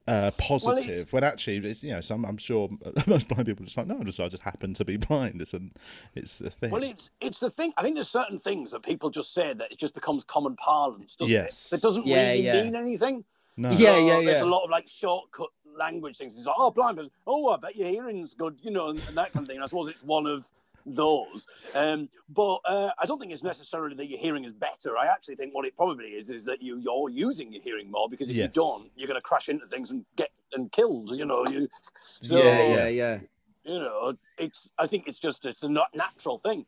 [0.09, 2.69] Uh, positive it's- when actually it's you know some I'm sure
[3.07, 5.41] most blind people are just like no I just I just happen to be blind
[5.41, 5.73] it's an
[6.17, 7.73] it's a thing Well, it's it's the thing.
[7.77, 11.15] I think there's certain things that people just say that it just becomes common parlance,
[11.15, 11.67] doesn't Yes.
[11.67, 11.77] it?
[11.77, 12.63] That doesn't Yeah, really yeah.
[12.65, 13.25] mean anything.
[13.57, 16.37] no Yeah, So yeah, There's a lot of like shortcut language things.
[16.39, 17.11] It's like, oh, blind person.
[17.27, 19.57] Oh, I bet your hearing's good, you know, and, and that kind of thing.
[19.57, 20.51] And I suppose it's one of
[20.87, 21.47] those.
[21.75, 24.97] Um, but uh, I don't think it's necessarily that your hearing is better.
[24.97, 28.09] I actually think what it probably is is that you you're using your hearing more
[28.09, 28.47] because if Yes.
[28.47, 31.11] you don't, you're going to crash into things and get and killed.
[31.11, 31.69] You know, you.
[32.01, 33.19] So, yeah, yeah, yeah.
[33.65, 34.71] you know, it's.
[34.79, 36.65] I think it's just it's a not natural thing.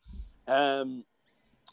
[0.46, 1.04] Um,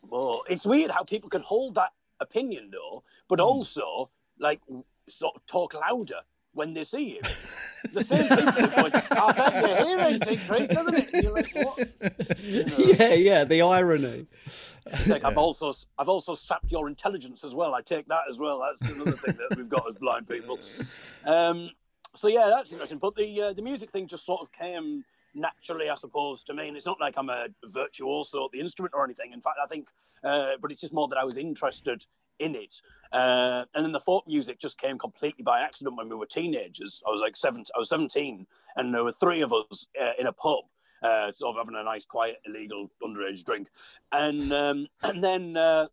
[0.07, 4.61] well, it's weird how people can hold that opinion though, but also like
[5.09, 6.21] sort of talk louder
[6.53, 7.21] when they see you.
[7.93, 11.13] The same people are going, I bet your hearing's increased, doesn't it?
[11.13, 11.87] And you're like, what?
[12.39, 13.43] You know, Yeah, yeah.
[13.45, 14.27] The irony.
[14.85, 17.73] it's like I've also I've also sapped your intelligence as well.
[17.73, 18.59] I take that as well.
[18.59, 20.59] That's another thing that we've got as blind people.
[21.25, 21.69] Um,
[22.15, 22.97] so yeah, that's interesting.
[22.97, 26.67] But the uh, the music thing just sort of came naturally, I suppose, to me.
[26.67, 29.31] And it's not like I'm a virtuoso at the instrument or anything.
[29.31, 29.87] In fact, I think,
[30.23, 32.05] uh, but it's just more that I was interested
[32.39, 32.81] in it.
[33.11, 37.01] Uh, and then the folk music just came completely by accident when we were teenagers.
[37.07, 40.27] I was like seven, I was 17, and there were three of us uh, in
[40.27, 40.65] a pub,
[41.03, 43.69] uh, sort of having a nice, quiet, illegal underage drink.
[44.11, 45.87] And um, and then uh,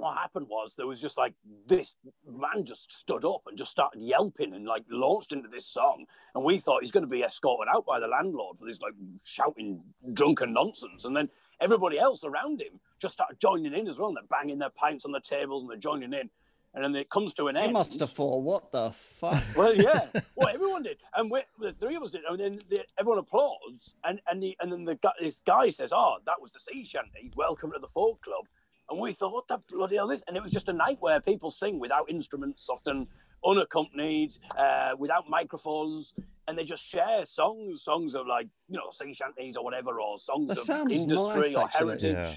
[0.00, 1.34] what happened was there was just like
[1.66, 1.94] this
[2.26, 6.06] man just stood up and just started yelping and like launched into this song.
[6.34, 8.94] And we thought he's going to be escorted out by the landlord for this like
[9.24, 11.04] shouting drunken nonsense.
[11.04, 11.28] And then
[11.60, 14.08] everybody else around him just started joining in as well.
[14.08, 16.30] And they're banging their pints on the tables and they're joining in.
[16.72, 17.72] And then it comes to an He end.
[17.72, 19.42] must have thought, what the fuck?
[19.56, 20.06] Well, yeah.
[20.36, 23.94] Well, everyone did, and we, the three of us did, and then the, everyone applauds,
[24.04, 26.82] and and the, and then the guy, this guy says, "Oh, that was the sea
[26.82, 27.30] shanty.
[27.36, 28.46] Welcome to the folk club."
[28.88, 30.96] And we thought, "What the bloody hell is?" this?" And it was just a night
[31.00, 33.08] where people sing without instruments, often
[33.44, 36.14] unaccompanied, uh, without microphones,
[36.48, 40.18] and they just share songs, songs of like you know sea shanties or whatever, or
[40.18, 42.12] songs That of industry nice, or heritage.
[42.14, 42.32] Yeah.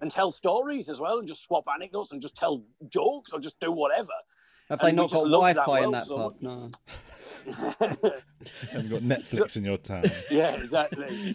[0.00, 3.58] And tell stories as well, and just swap anecdotes, and just tell jokes, or just
[3.60, 4.12] do whatever.
[4.68, 6.42] Have they And we not got love that Wi-Fi in that so pub?
[6.42, 6.42] much.
[6.42, 6.70] No.
[8.72, 10.04] Have you got Netflix in your town?
[10.30, 11.34] yeah, exactly.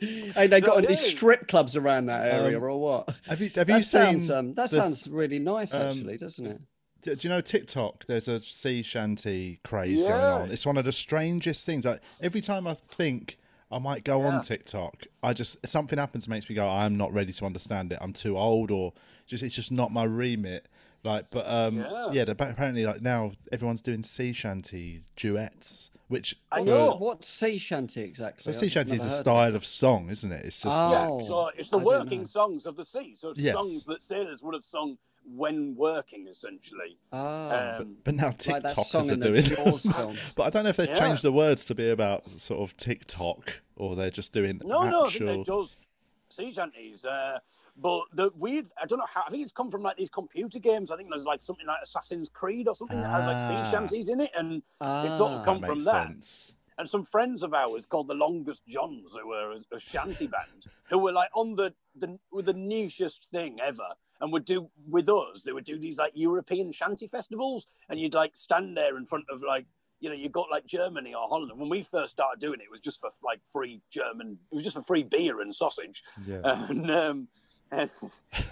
[0.00, 0.94] Hey, they So, got any yeah.
[0.96, 3.16] strip clubs around that area Um, or what?
[3.28, 4.18] Have you have you That seen?
[4.18, 6.60] sounds um, that the- sounds really nice, um, actually, doesn't it?
[7.02, 8.06] Do do you know TikTok?
[8.06, 10.50] There's a sea shanty craze going on.
[10.50, 11.84] It's one of the strangest things.
[11.84, 13.38] Like every time I think
[13.70, 14.28] I might go Yeah.
[14.36, 17.98] on TikTok, I just something happens makes me go, I'm not ready to understand it.
[18.00, 18.92] I'm too old, or
[19.26, 20.66] just it's just not my remit.
[21.04, 22.10] Like, but um, Yeah.
[22.12, 26.86] yeah, the- apparently like now everyone's doing sea shanty duets, which I for- know.
[26.90, 28.42] What's, what's sea shanty exactly?
[28.52, 30.44] So sea shanty is a heard of style of song, isn't it?
[30.44, 30.92] It's just Ah.
[30.92, 33.16] Yeah, Oh, so it's the I working songs of the sea.
[33.16, 33.54] So it's Yes.
[33.54, 36.98] songs that sailors would have sung when working, essentially.
[37.12, 39.42] Ah, Um, but now TikTokers song are doing.
[39.42, 39.86] Jaws
[40.36, 40.98] but I don't know if they've Yeah.
[40.98, 45.04] changed the words to be about sort of TikTok or they're just doing no, no,
[45.06, 45.76] I think they're just
[46.28, 47.04] sea shanties.
[47.04, 47.38] Uh,
[47.76, 50.58] but the weird, I don't know how, I think it's come from like these computer
[50.58, 50.90] games.
[50.90, 53.64] I think there's like something like Assassin's Creed or something that has like Ah.
[53.64, 54.30] sea shanties in it.
[54.36, 55.44] And it's sort of Ah.
[55.44, 56.06] come that from makes that.
[56.06, 56.56] sense.
[56.78, 60.66] and some friends of ours called the Longest Johns, who were a, a shanty band,
[60.88, 63.88] who were like on the the with the nichest thing ever,
[64.22, 65.42] and would do with us.
[65.42, 69.24] They would do these like European shanty festivals, and you'd like stand there in front
[69.30, 69.66] of like
[70.00, 71.52] you know you got like Germany or Holland.
[71.54, 74.38] When we first started doing it, it was just for like free German.
[74.50, 76.40] It was just for free beer and sausage, Yeah.
[76.70, 76.90] and.
[76.90, 77.28] Um,
[77.72, 77.90] and,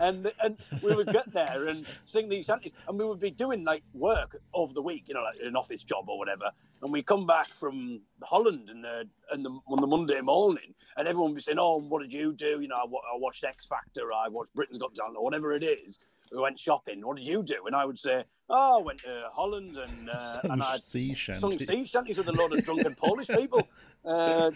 [0.01, 3.65] and and we would get there and sing these shanties, and we would be doing
[3.65, 6.51] like work over the week, you know, like an office job or whatever.
[6.83, 11.07] And we come back from Holland and the and the, on the Monday morning, and
[11.07, 12.61] everyone would be saying, "Oh, what did you do?
[12.61, 15.63] You know, I, I watched X Factor, I watched Britain's Got Talent, or whatever it
[15.63, 15.99] is."
[16.33, 17.05] We went shopping.
[17.05, 17.67] What did you do?
[17.67, 21.51] And I would say, "Oh, I went to Holland and uh, and I sea sung
[21.51, 23.69] sea shanties with a lot of drunken Polish people."
[24.03, 24.51] Uh,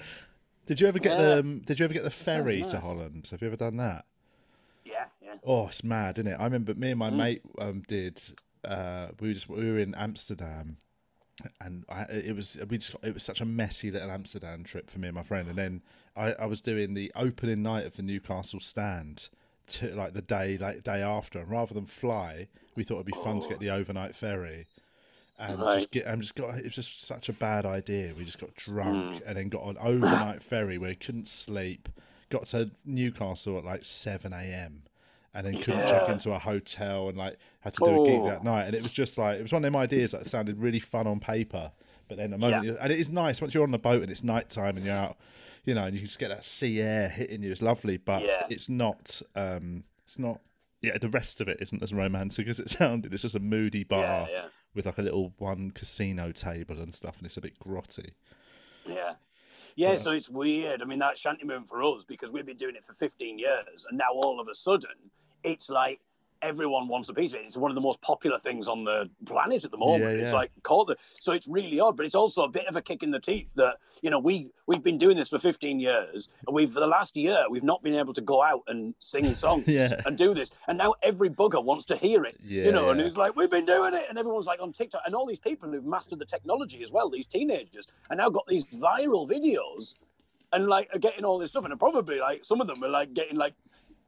[0.64, 1.34] Did you ever get Yeah.
[1.34, 2.80] the um, Did you ever get the ferry to.
[2.80, 3.28] Holland?
[3.30, 4.06] Have you ever done that?
[5.42, 6.36] Oh, it's mad, isn't it?
[6.38, 6.98] I remember me and Mm.
[6.98, 8.20] my mate um, did.
[8.64, 10.78] Uh, we were just we were in Amsterdam,
[11.60, 14.90] and I, it was we just got, it was such a messy little Amsterdam trip
[14.90, 15.48] for me and my friend.
[15.48, 15.82] And then
[16.16, 19.28] I, I was doing the opening night of the Newcastle stand,
[19.66, 21.40] to like the day like day after.
[21.40, 24.66] And rather than fly, we thought it'd be fun to get the overnight ferry.
[25.36, 25.72] And Right.
[25.74, 26.56] just get, and just got.
[26.56, 28.14] It was just such a bad idea.
[28.16, 31.88] We just got drunk and then got an overnight ferry where we couldn't sleep.
[32.30, 34.84] Got to Newcastle at like seven a.m.
[35.34, 38.44] and then couldn't check into a hotel and like had to do a gig that
[38.44, 38.66] night.
[38.66, 41.06] And it was just like it was one of them ideas that sounded really fun
[41.06, 41.72] on paper,
[42.08, 44.10] but then the moment you, and it is nice once you're on the boat and
[44.10, 45.16] it's nighttime and you're out,
[45.64, 47.50] you know, and you just get that sea air hitting you.
[47.50, 48.46] It's lovely, but Yeah.
[48.48, 49.20] it's not.
[49.34, 50.40] um It's not.
[50.82, 53.12] Yeah, the rest of it isn't as romantic as it sounded.
[53.12, 54.44] It's just a moody bar Yeah, yeah.
[54.74, 58.10] with like a little one casino table and stuff, and it's a bit grotty.
[58.86, 59.14] Yeah.
[59.76, 60.82] Yeah, so it's weird.
[60.82, 63.86] I mean, that shanty moon for us because we've been doing it for 15 years,
[63.88, 65.10] and now all of a sudden
[65.44, 66.00] it's like
[66.42, 67.44] everyone wants a piece of it.
[67.46, 70.18] It's one of the most popular things on the planet at the moment.
[70.18, 72.76] Yeah, It's like called the, so it's really odd, but it's also a bit of
[72.76, 75.80] a kick in the teeth that you know we we've been doing this for 15
[75.80, 78.94] years, and we've for the last year we've not been able to go out and
[78.98, 79.98] sing songs Yeah.
[80.04, 82.36] and do this, and now every bugger wants to hear it.
[82.44, 85.00] Yeah, you know, and it's like we've been doing it, and everyone's like on TikTok,
[85.06, 88.46] and all these people who've mastered the technology as well, these teenagers, and now got
[88.46, 89.96] these viral videos
[90.52, 93.14] and like are getting all this stuff, and probably like some of them are like
[93.14, 93.54] getting like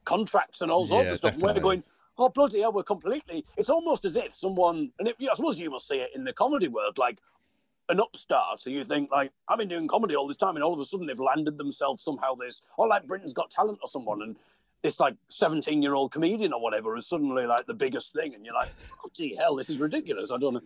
[0.07, 1.37] contracts and all sorts Yeah, of stuff.
[1.37, 1.83] Where they're going,
[2.17, 3.43] oh bloody hell, we're completely.
[3.57, 6.33] It's almost as if someone, and it, I suppose you must see it in the
[6.33, 7.19] comedy world, like
[7.89, 8.61] an upstart.
[8.61, 10.85] So you think like I've been doing comedy all this time, and all of a
[10.85, 14.37] sudden they've landed themselves somehow this, or like Britain's Got Talent or someone, and
[14.87, 18.45] this like 17 year old comedian or whatever is suddenly like the biggest thing, and
[18.45, 18.69] you're like,
[19.01, 20.31] bloody hell, this is ridiculous.
[20.31, 20.61] I don't know.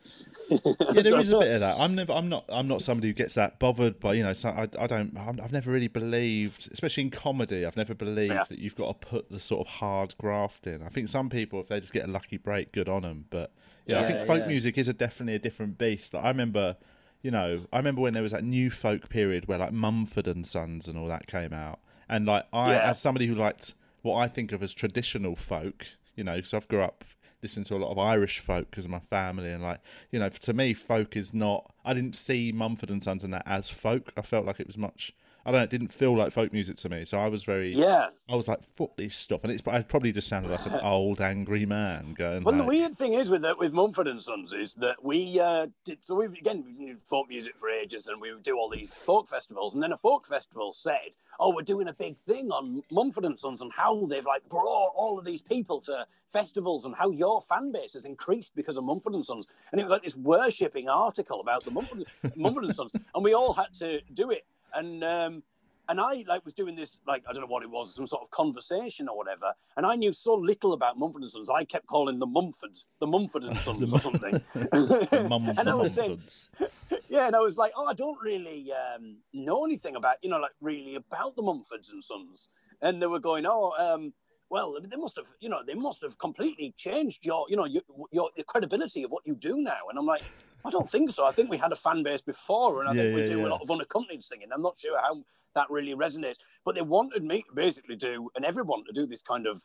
[0.93, 1.79] yeah, there is a bit of that.
[1.79, 4.49] I'm never, I'm not, I'm not somebody who gets that bothered by, you know, so
[4.49, 8.43] I, I don't, I'm, I've never really believed, especially in comedy, I've never believed Yeah.
[8.47, 10.81] that you've got to put the sort of hard graft in.
[10.83, 13.25] I think some people, if they just get a lucky break, good on them.
[13.29, 13.51] But
[13.85, 14.47] yeah, I think folk yeah.
[14.47, 16.13] music is a definitely a different beast.
[16.13, 16.77] Like, I remember,
[17.21, 20.45] you know, I remember when there was that new folk period where like Mumford and
[20.45, 21.79] Sons and all that came out,
[22.09, 22.89] and like I, Yeah.
[22.89, 25.85] as somebody who liked what I think of as traditional folk,
[26.15, 27.03] you know, because I've grew up
[27.41, 29.79] listening to a lot of Irish folk because of my family, and like,
[30.11, 31.73] you know, to me, folk is not.
[31.83, 34.13] I didn't see Mumford and Sons and that as folk.
[34.15, 35.13] I felt like it was much.
[35.45, 35.63] I don't know.
[35.63, 37.73] It didn't feel like folk music to me, so I was very.
[37.73, 38.09] Yeah.
[38.29, 39.65] I was like, "Fuck this stuff," and it's.
[39.67, 42.43] I probably just sounded like an old angry man going.
[42.43, 45.99] Well, the weird thing is with with Mumford and Sons is that we uh, did
[46.05, 46.15] so.
[46.15, 49.27] We again we did folk music for ages, and we would do all these folk
[49.27, 49.73] festivals.
[49.73, 53.37] And then a folk festival said, "Oh, we're doing a big thing on Mumford and
[53.37, 57.41] Sons and how they've like brought all of these people to festivals and how your
[57.41, 60.87] fan base has increased because of Mumford and Sons." And it was like this worshipping
[60.87, 64.45] article about the Mumford, Mumford and Sons, and we all had to do it.
[64.73, 65.43] And um,
[65.89, 68.23] and I like was doing this like I don't know what it was, some sort
[68.23, 69.53] of conversation or whatever.
[69.75, 73.07] And I knew so little about Mumford and Sons, I kept calling them Mumfords, the
[73.07, 74.41] Mumford and Sons or something.
[74.71, 76.21] and I was saying,
[77.09, 80.39] yeah, and I was like, oh, I don't really um, know anything about, you know,
[80.39, 82.49] like really about the Mumfords and Sons.
[82.81, 84.13] And they were going, oh, um,
[84.51, 87.81] well, they must have, you know, they must have completely changed your, you know, your,
[88.11, 89.79] your the credibility of what you do now.
[89.89, 90.23] And I'm like,
[90.65, 91.25] I don't think so.
[91.25, 93.39] I think we had a fan base before, and I Yeah, think we yeah, do
[93.39, 93.47] yeah.
[93.47, 94.49] a lot of unaccompanied singing.
[94.53, 95.23] I'm not sure how
[95.55, 96.35] that really resonates,
[96.65, 99.63] but they wanted me to basically do, and everyone to do this kind of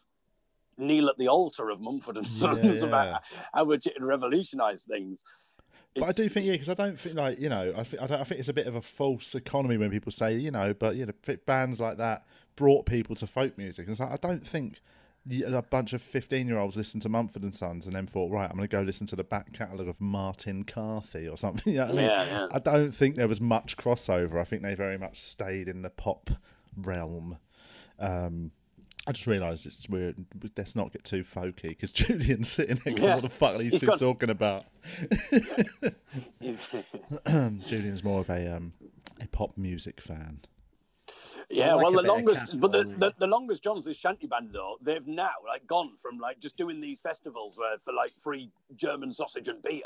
[0.78, 3.22] kneel at the altar of Mumford and Sons about
[3.52, 5.20] how we're revolutionise things.
[5.98, 8.06] But I do think, yeah, because I don't think like you know, I think I,
[8.06, 10.74] don't, I think it's a bit of a false economy when people say, you know,
[10.74, 11.12] but you know,
[11.46, 13.86] bands like that brought people to folk music.
[13.86, 14.80] And it's like, I don't think
[15.44, 18.68] a bunch of fifteen-year-olds listened to Mumford and Sons and then thought, right, I'm going
[18.68, 21.72] to go listen to the back catalogue of Martin Carthy or something.
[21.72, 22.06] You know what I mean?
[22.06, 22.46] Yeah, yeah.
[22.52, 24.40] I don't think there was much crossover.
[24.40, 26.30] I think they very much stayed in the pop
[26.76, 27.38] realm.
[27.98, 28.52] Um,
[29.08, 30.24] I just realised it's weird.
[30.56, 32.94] Let's not get too folky because Julian's sitting there.
[32.94, 33.14] going, Yeah.
[33.16, 34.64] What the fuck are these two got- talking about?
[37.66, 38.72] Julian's more of a um,
[39.20, 40.40] a pop music fan.
[41.48, 44.78] Yeah, like well, the longest, but the, the, the longest John's is shanty band though,
[44.82, 49.12] they've now like gone from like just doing these festivals where for like free German
[49.12, 49.82] sausage and beer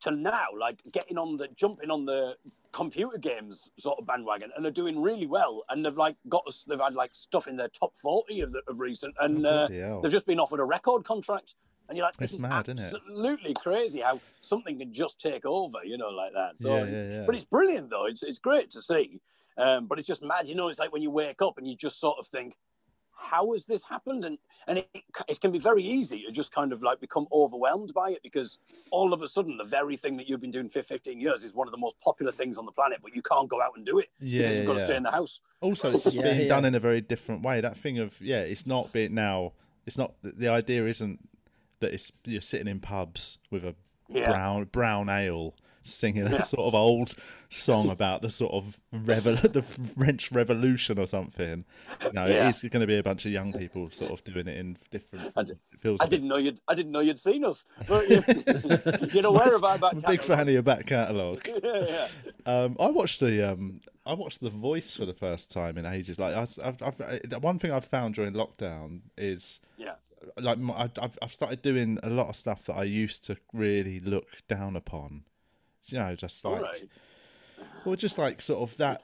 [0.00, 2.36] to now like getting on the jumping on the
[2.72, 5.64] computer games sort of bandwagon and are doing really well.
[5.68, 8.62] And they've like got us they've had like stuff in their top forty of the
[8.66, 11.56] of recent and Oh, uh, they've just been offered a record contract.
[11.90, 12.94] And you're like this It's is mad, isn't it?
[12.94, 16.52] absolutely crazy how something can just take over you know like that.
[16.58, 17.24] So Yeah, yeah, yeah.
[17.26, 18.06] but it's brilliant though.
[18.06, 19.20] It's it's great to see
[19.56, 20.68] um, but it's just mad, you know.
[20.68, 22.56] It's like when you wake up and you just sort of think,
[23.14, 24.88] "How has this happened?" And and it,
[25.28, 28.58] it can be very easy to just kind of like become overwhelmed by it because
[28.90, 31.54] all of a sudden the very thing that you've been doing for 15 years is
[31.54, 33.84] one of the most popular things on the planet, but you can't go out and
[33.86, 35.40] do it Yeah, because you've got to stay in the house.
[35.60, 36.48] Also, it's just Yeah, being yeah.
[36.48, 37.60] done in a very different way.
[37.60, 39.52] That thing of yeah, it's not being now.
[39.86, 41.28] It's not the idea isn't
[41.80, 43.74] that it's you're sitting in pubs with a
[44.08, 44.30] Yeah.
[44.30, 47.14] brown brown ale singing a sort of old
[47.50, 51.64] song about the sort of revol- the French Revolution or something.
[52.12, 52.48] No, Yeah.
[52.48, 55.32] it's going to be a bunch of young people sort of doing it in different.
[55.36, 56.00] I did- it feels.
[56.00, 58.22] I a bit- didn't know you'd I didn't know you'd seen us, but you,
[59.12, 61.46] you're aware of our back I'm a big fan of your back catalogue.
[61.62, 62.08] yeah, yeah.
[62.46, 66.18] Um, I watched the um, I watched The Voice for the first time in ages.
[66.18, 69.94] Like, I, I've, I've, one thing I've found during lockdown is yeah.
[70.38, 74.00] like my, I've, I've started doing a lot of stuff that I used to really
[74.00, 75.22] look down upon.
[75.86, 76.88] You know, just like right.
[77.84, 79.02] well, just like sort of that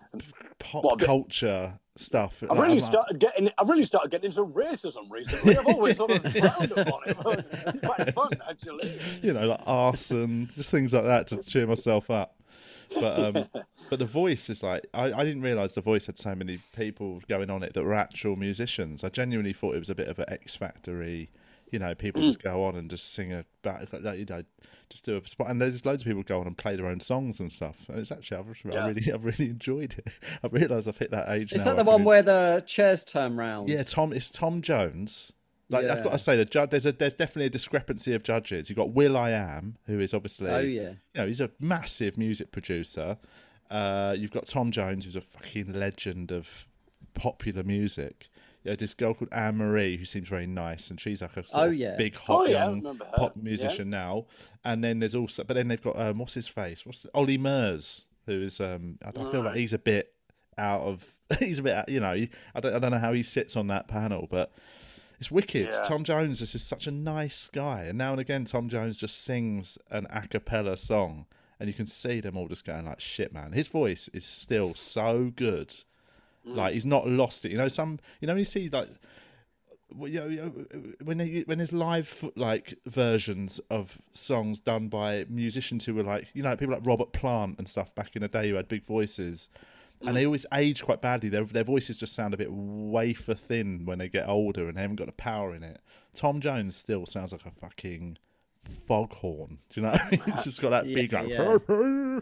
[0.58, 2.42] pop What, a bit- culture stuff.
[2.48, 3.50] I've really like- started getting.
[3.58, 5.56] I've really started getting into racism recently.
[5.56, 7.16] I've always sort of frowned upon it.
[7.22, 8.98] but It's quite fun, actually.
[9.22, 12.34] you know, like arson, just things like that to cheer myself up.
[12.94, 13.48] But um,
[13.90, 17.20] but the voice is like I, I didn't realize the voice had so many people
[17.28, 19.02] going on it that were actual musicians.
[19.04, 21.28] I genuinely thought it was a bit of an X Factory
[21.70, 24.42] you know, people just go on and just sing a back, like, you know,
[24.90, 25.50] just do a spot.
[25.50, 27.86] And there's loads of people go on and play their own songs and stuff.
[27.88, 28.84] And it's actually, I've, Yeah.
[28.84, 30.18] I really, I've really enjoyed it.
[30.42, 33.04] I've realised I've hit that age Is that the I one can- where the chairs
[33.04, 33.68] turn round?
[33.68, 34.12] Yeah, Tom.
[34.12, 35.32] It's Tom Jones.
[35.70, 36.70] Like I've got to say, the judge.
[36.70, 38.70] There's a there's definitely a discrepancy of judges.
[38.70, 40.90] You've got Will I Am, who is obviously, Oh yeah.
[40.90, 43.18] you know, he's a massive music producer.
[43.70, 46.66] Uh, you've got Tom Jones, who's a fucking legend of
[47.12, 48.28] popular music.
[48.64, 51.44] You know, this girl called Anne Marie, who seems very nice, and she's like a
[51.54, 51.96] Oh, yeah.
[51.96, 53.12] big hot Oh, yeah, young remember her.
[53.16, 53.42] pop Yeah.
[53.42, 54.26] musician now.
[54.64, 56.84] And then there's also, but then they've got um, what's his face?
[56.84, 60.12] What's the, Ollie Murs, who is um, I, I feel like he's a bit
[60.58, 61.06] out of,
[61.38, 63.86] he's a bit, you know, I don't, I don't know how he sits on that
[63.86, 64.52] panel, but
[65.20, 65.68] it's wicked.
[65.70, 65.80] Yeah.
[65.84, 69.22] Tom Jones is just such a nice guy, and now and again, Tom Jones just
[69.24, 71.26] sings an a cappella song,
[71.60, 74.74] and you can see them all just going like, "Shit, man!" His voice is still
[74.74, 75.74] so good.
[76.46, 76.56] Mm.
[76.56, 77.52] Like he's not lost it.
[77.52, 78.88] You know, some you know when you see like.
[80.04, 80.52] You know,
[81.02, 86.28] when they, when there's live like versions of songs done by musicians who were like
[86.34, 88.84] you know people like Robert Plant and stuff back in the day who had big
[88.84, 89.48] voices,
[90.02, 90.26] and they mm.
[90.26, 91.30] always age quite badly.
[91.30, 94.82] Their their voices just sound a bit wafer thin when they get older and they
[94.82, 95.80] haven't got the power in it.
[96.14, 98.18] Tom Jones still sounds like a fucking
[98.62, 99.58] foghorn.
[99.70, 99.92] Do you know?
[99.92, 100.20] what I mean?
[100.26, 101.28] He's just got that big like.
[101.28, 101.58] yeah.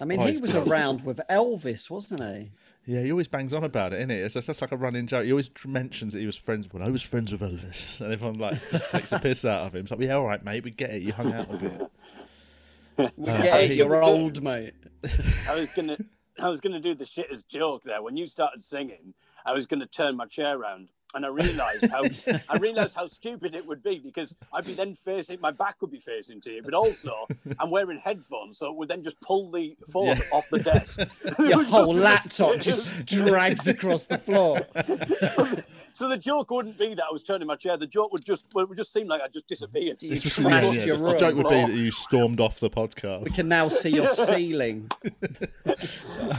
[0.00, 2.50] I mean, Oh, he was around with Elvis, wasn't he?
[2.84, 4.22] Yeah, he always bangs on about it, isn't it?
[4.24, 5.24] It's just, that's like a running joke.
[5.24, 8.38] He always mentions that he was friends when I was friends with Elvis, and everyone
[8.38, 9.82] like just takes a piss out of him.
[9.82, 11.02] It's like, yeah, all right, mate, we get it.
[11.02, 11.90] You hung out a bit.
[13.16, 14.74] yeah, he- you're old, mate.
[15.48, 15.96] I was gonna,
[16.40, 19.14] I was gonna do the shittest joke there when you started singing.
[19.44, 22.02] I was gonna turn my chair around, and I realised how
[22.48, 25.90] I realised how stupid it would be because I'd be then facing my back would
[25.90, 27.12] be facing to you, but also
[27.60, 30.20] I'm wearing headphones, so it would then just pull the phone Yeah.
[30.32, 31.00] off the desk.
[31.38, 34.60] Your whole laptop just drags across the floor.
[35.94, 37.76] So the joke wouldn't be that I was turning my chair.
[37.76, 40.02] The joke would just well, it would just seem like I just disappeared.
[40.02, 42.70] You This was really- yeah, your the joke would be that you stormed off the
[42.70, 43.24] podcast.
[43.24, 44.90] We can now see your ceiling.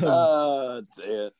[0.01, 1.31] Oh dear.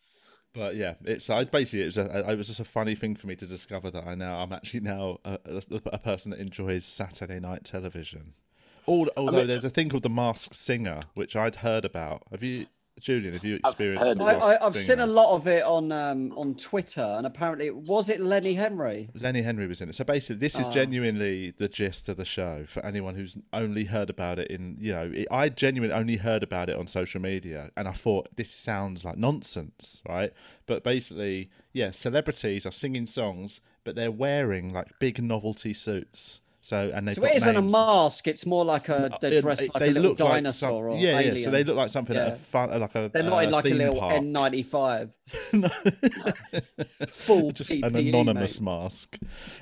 [0.53, 3.25] But yeah, it's I basically it was a, it was just a funny thing for
[3.27, 5.63] me to discover that I now I'm actually now a, a,
[5.93, 8.33] a person that enjoys Saturday night television.
[8.87, 12.23] Al- Although mean- there's a thing called the Masked Singer, which I'd heard about.
[12.31, 12.67] Have you,
[12.99, 13.33] Julian?
[13.33, 14.39] Have you experienced heard the I, it.
[14.39, 18.07] Masked I, I've seen a lot of it on um, on Twitter, and apparently, was
[18.07, 19.09] it Lenny Henry?
[19.13, 19.95] Lenny Henry was in it.
[19.95, 20.71] So basically, this is Oh.
[20.71, 24.93] genuinely the gist of the show for anyone who's only heard about it in, you
[24.93, 28.49] know, it, I genuinely only heard about it on social media and I thought this
[28.51, 30.31] sounds like nonsense, right?
[30.65, 36.39] But basically, yeah, celebrities are singing songs, but they're wearing like big novelty suits.
[36.65, 39.59] So, and they've So it isn't a mask; it's more like a they Uh, dress
[39.59, 41.35] they- like they a little look like dinosaur some- or yeah, alien.
[41.35, 41.43] yeah.
[41.43, 43.09] So they look like something at a fun, like a.
[43.13, 44.21] They're not in uh, like a little park.
[44.23, 45.09] N95.
[47.07, 48.65] Full just PPE, an anonymous mate.
[48.65, 49.17] mask.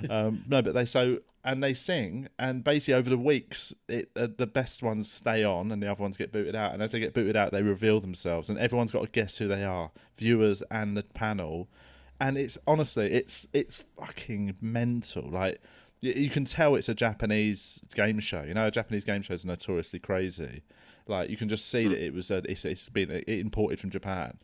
[0.10, 4.28] Um, no, but they so and they sing, and basically over the weeks, it, uh,
[4.38, 6.74] the best ones stay on, and the other ones get booted out.
[6.74, 9.48] And as they get booted out, they reveal themselves, and everyone's got to guess who
[9.48, 11.68] they are, viewers and the panel.
[12.20, 15.28] And it's honestly, it's it's fucking mental.
[15.28, 15.60] Like
[16.02, 18.44] you, you can tell it's a Japanese game show.
[18.44, 20.64] You know, Japanese game shows are notoriously crazy.
[21.08, 24.40] Like you can just see that it was a, it's it's been imported from Japan.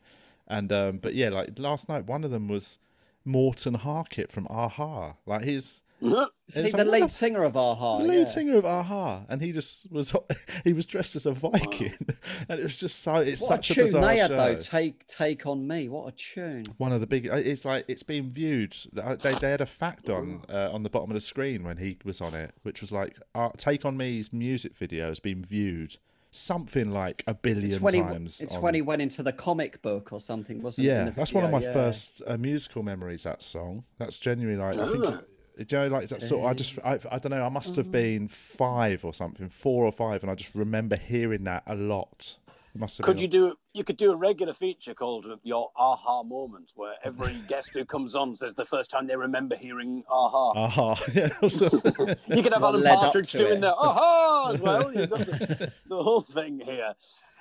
[0.47, 2.79] And um, but yeah, like last night, one of them was
[3.25, 5.15] Morten Harket from Aha.
[5.25, 7.97] Like he's It's the like, lead the- singer of Aha?
[7.99, 8.25] the lead yeah.
[8.25, 10.15] singer of Aha, and he just was
[10.63, 11.93] he was dressed as a Viking,
[12.49, 14.37] and it was just so it's What such a a, tune bizarre they had show.
[14.37, 14.55] though.
[14.55, 15.89] Take take on me.
[15.89, 16.65] What a tune.
[16.77, 18.75] One of the big, uh, it's like it's been viewed.
[19.01, 21.77] uh, They they had a fact on uh, on the bottom of the screen when
[21.77, 25.43] he was on it, which was like uh, "Take on Me's music video has been
[25.43, 25.97] viewed
[26.29, 28.41] something like a billion It's he, times.
[28.41, 30.91] it's on- when he went into the comic book or something, wasn't it?
[30.91, 31.61] in Yeah, that's one of my?
[31.61, 31.73] Yeah.
[31.73, 33.23] first uh, musical memories.
[33.23, 33.85] That song.
[33.97, 35.03] That's genuinely like I think.
[35.05, 35.17] Ah.
[35.19, 37.49] it- Do you know, like that sort of, I just, I, I don't know, I
[37.49, 41.63] must have been five or something, four or five, and I just remember hearing that
[41.65, 42.37] a lot.
[42.75, 45.71] It must have Could been, you do you could do a regular feature called your
[45.75, 50.03] aha moments where every guest who comes on says the first time they remember hearing
[50.09, 50.51] aha.
[50.55, 51.29] Aha, yeah.
[51.41, 53.61] you could have What Alan Partridge doing it.
[53.61, 54.93] the aha as well.
[54.95, 56.93] You've got the, the whole thing here.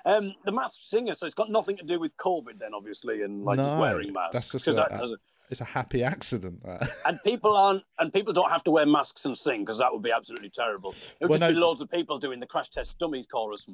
[0.07, 3.45] Um, the masked singer, so it's got nothing to do with COVID, then obviously, and
[3.45, 4.33] like just wearing masks.
[4.35, 6.62] that's just 'Cause a- that doesn't- it's a happy accident.
[6.64, 6.88] That.
[7.07, 10.03] and people aren't, and people don't have to wear masks and sing because that would
[10.03, 10.90] be absolutely terrible.
[11.20, 13.66] It would Well, just be loads of people doing the crash test dummies chorus.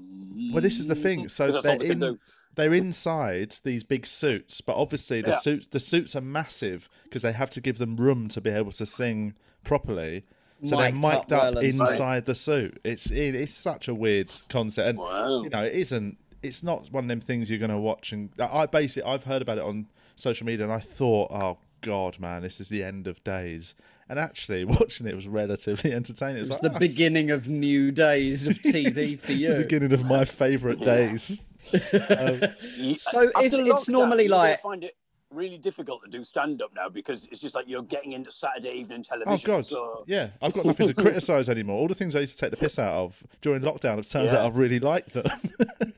[0.52, 1.24] Well, this is the thing.
[1.24, 1.30] Mm.
[1.30, 2.18] So they're they in,
[2.54, 5.38] they're inside these big suits, but obviously the Yeah.
[5.38, 8.72] suits the suits are massive because they have to give them room to be able
[8.72, 10.24] to sing properly.
[10.64, 12.80] So they're Mic'd up up, well and inside the suit.
[12.84, 15.42] It's it, it's such a weird concept, and Wow.
[15.42, 16.18] you know it isn't.
[16.42, 18.12] It's not one of them things you're going to watch.
[18.12, 19.86] And I basically I've heard about it on
[20.22, 23.74] social media, and I thought, oh god, man, this is the end of days.
[24.08, 26.36] And actually, watching it was relatively entertaining.
[26.36, 29.32] It was, It was like, the "Ah, beginning of new days of TV it's, for
[29.32, 31.42] it's the beginning of my favourite days.
[31.72, 34.94] You- So it's- it's normally you're like- find it
[35.34, 38.70] really difficult to do stand up now because it's just like you're getting into Saturday
[38.72, 39.50] evening oh, television.
[39.50, 41.78] Oh god, So yeah, I've got nothing to criticise anymore.
[41.78, 44.32] All the things I used to take the piss out of during lockdown, it turns
[44.32, 44.38] Yeah.
[44.38, 45.24] out I've really liked them.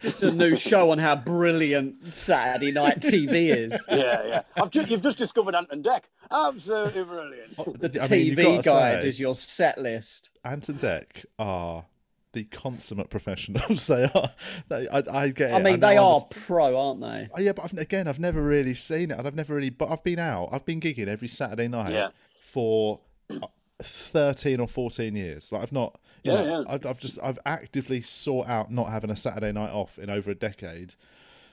[0.07, 3.87] It's a new show on how brilliant Saturday night TV is.
[3.89, 4.43] yeah, yeah.
[4.55, 6.03] I've ju- you've just discovered Ant and Dec.
[6.31, 7.55] Absolutely brilliant.
[7.57, 10.29] Oh, the I mean, TV guide say- is your set list.
[10.45, 11.87] Ant and Dec are
[12.35, 13.87] the consummate professionals.
[13.89, 14.29] They are.
[14.69, 15.55] They, I, I get it.
[15.55, 17.29] I mean, now they are pro, aren't they?
[17.35, 19.19] Oh, yeah, but I've, again, I've never really seen it.
[19.19, 20.51] and I've never really, but I've been out.
[20.53, 22.09] I've been gigging every Saturday night Yeah.
[22.43, 23.47] for uh,
[23.83, 25.51] thirteen or fourteen years.
[25.51, 26.65] Like I've not, you Yeah, know, yeah.
[26.75, 30.31] I've, I've just, I've actively sought out not having a Saturday night off in over
[30.31, 30.95] a decade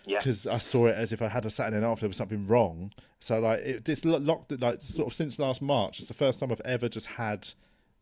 [0.06, 0.18] Yeah.
[0.20, 2.00] because I saw it as if I had a Saturday night off.
[2.02, 2.92] There was something wrong.
[3.20, 4.52] So like, it, it's lo- locked.
[4.60, 7.50] Like sort of since last March, it's the first time I've ever just had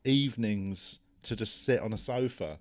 [0.06, 2.60] evenings to just sit on a sofa.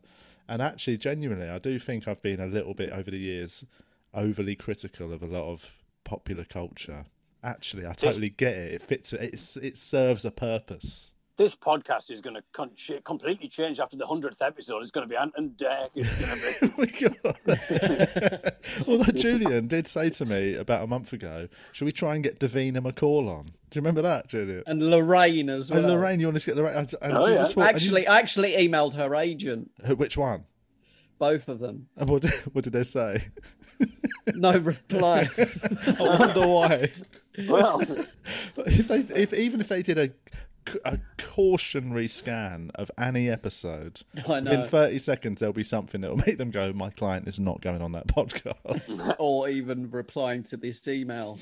[0.49, 3.65] And actually, genuinely, I do think I've been a little bit over the years
[4.15, 7.05] overly critical of a lot of popular culture.
[7.43, 8.75] Actually, I totally get it.
[8.75, 9.13] It fits.
[9.13, 11.15] It's it serves a purpose.
[11.39, 12.73] This podcast is going to con-
[13.05, 14.81] completely change after the hundredth episode.
[14.83, 15.91] It's going to be Ant and Dec.
[15.95, 16.69] It's going to be.
[16.69, 18.55] Oh my God.
[18.89, 22.41] Although Julian did say to me about a month ago, should we try and get
[22.41, 23.45] Davina McCall on?
[23.45, 24.65] Do you remember that, Julian?
[24.67, 25.79] And Lorraine as well.
[25.79, 26.75] And Lorraine, you want to get Lorraine?
[26.77, 27.37] And- and Oh, yeah.
[27.37, 30.45] just thought- and you- Actually, I actually emailed her agent, which one?
[31.21, 31.89] both of them.
[31.97, 33.29] And what did, what did they say?
[34.35, 35.27] No reply.
[35.39, 36.89] I wonder why.
[37.49, 37.81] Well,
[38.67, 40.11] if they, if even if they did a,
[40.85, 46.23] a cautionary scan of any episode, I in thirty seconds there'll be something that will
[46.27, 50.57] make them go, "My client is not going on that podcast." or even replying to
[50.57, 51.39] this email.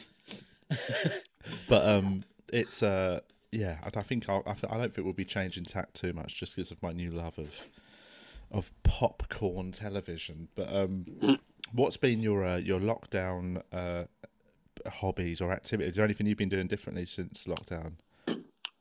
[1.69, 3.21] but um, it's uh,
[3.53, 6.35] yeah, I, I think I'll, I, I don't think we'll be changing tack too much
[6.35, 7.67] just because of my new love of
[8.51, 10.49] of popcorn television.
[10.55, 11.39] But um,
[11.73, 14.05] what's been your uh, your lockdown uh,
[14.89, 15.91] hobbies or activities?
[15.91, 17.95] Is there anything you've been doing differently since lockdown?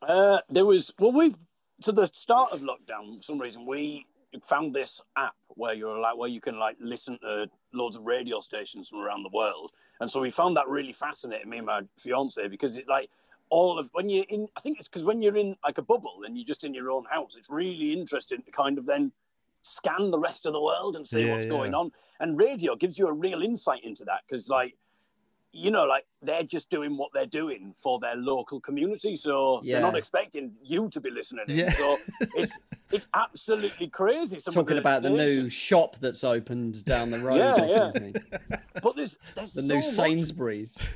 [0.07, 1.37] Uh, there was well, we've
[1.83, 3.17] to the start of lockdown.
[3.17, 4.05] For some reason, we
[4.43, 8.39] found this app where you're like where you can like listen to loads of radio
[8.39, 11.49] stations from around the world, and so we found that really fascinating.
[11.49, 13.09] Me and my fiance because it like
[13.49, 14.47] all of when you're in.
[14.57, 16.91] I think it's because when you're in like a bubble and you're just in your
[16.91, 19.11] own house, it's really interesting to kind of then
[19.61, 21.51] scan the rest of the world and see Yeah, what's yeah.
[21.51, 21.91] going on.
[22.19, 24.75] And radio gives you a real insight into that because, like,
[25.55, 29.75] you know, like they're just doing what they're doing for their local community, so Yeah.
[29.75, 31.45] they're not expecting you to be listening.
[31.47, 31.71] Yeah.
[31.71, 31.97] So
[32.35, 32.59] it's
[32.91, 34.39] it's absolutely crazy.
[34.39, 37.73] Some Talking about the new shop that's opened down the road Yeah, or yeah.
[37.77, 38.15] something.
[38.83, 40.77] but there's there's The so new much- Sainsbury's.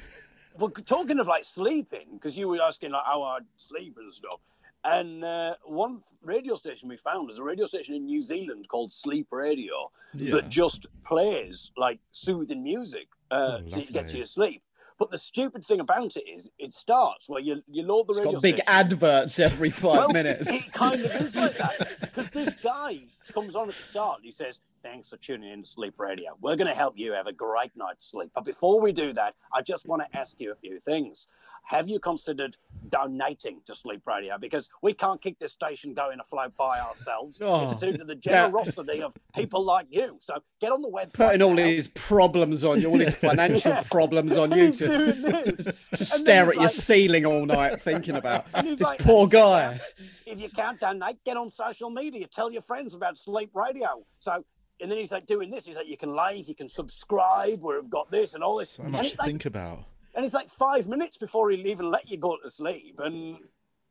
[0.58, 4.42] Well, talking of like sleeping, because you were asking like how I sleep and stuff.
[4.84, 8.92] And uh, one radio station we found is a radio station in New Zealand called
[8.92, 10.32] Sleep Radio Yeah.
[10.36, 14.64] that just plays like soothing music uh, Oh, to get you to sleep.
[14.98, 18.20] But the stupid thing about it is, it starts where you you load the It's
[18.20, 18.32] radio.
[18.34, 18.66] got big station.
[18.68, 20.66] adverts every five Well, minutes.
[20.66, 23.00] It kind of is like that because this guy
[23.34, 24.18] comes on at the start.
[24.18, 26.38] and He says, "Thanks for tuning in to Sleep Radio.
[26.42, 28.32] We're going to help you have a great night's sleep.
[28.34, 31.28] But before we do that, I just want to ask you a few things.
[31.64, 32.58] Have you considered
[32.90, 34.38] donating to Sleep Radio?
[34.40, 37.42] Because we can't keep this station going afloat by ourselves.
[37.50, 40.18] Oh, it's due to the that- generosity of people like you.
[40.20, 41.14] So get on the website.
[41.14, 41.64] Putting all now.
[41.66, 43.84] his problems on you, all his financial Yeah.
[43.90, 48.82] problems on you to, to, to stare at your ceiling all night thinking about this
[48.82, 49.80] like, poor "And if you guy.
[50.26, 52.28] If you can't donate, get on social media.
[52.28, 54.06] Tell your friends about Sleep Radio.
[54.20, 54.44] So,
[54.82, 55.66] and then he's like doing this.
[55.66, 57.62] He's like, you can like, you can subscribe.
[57.64, 58.72] We've got this and all this.
[58.72, 59.84] So and, much to like, think about.
[60.16, 63.00] and it's like five minutes before he'll even let you go to sleep.
[63.04, 63.38] And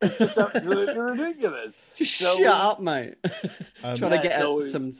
[0.01, 1.84] it's just absolutely ridiculous.
[1.95, 3.14] Just So- shut up, mate.
[3.84, 4.91] Um, Trying Yeah, to get so- at some.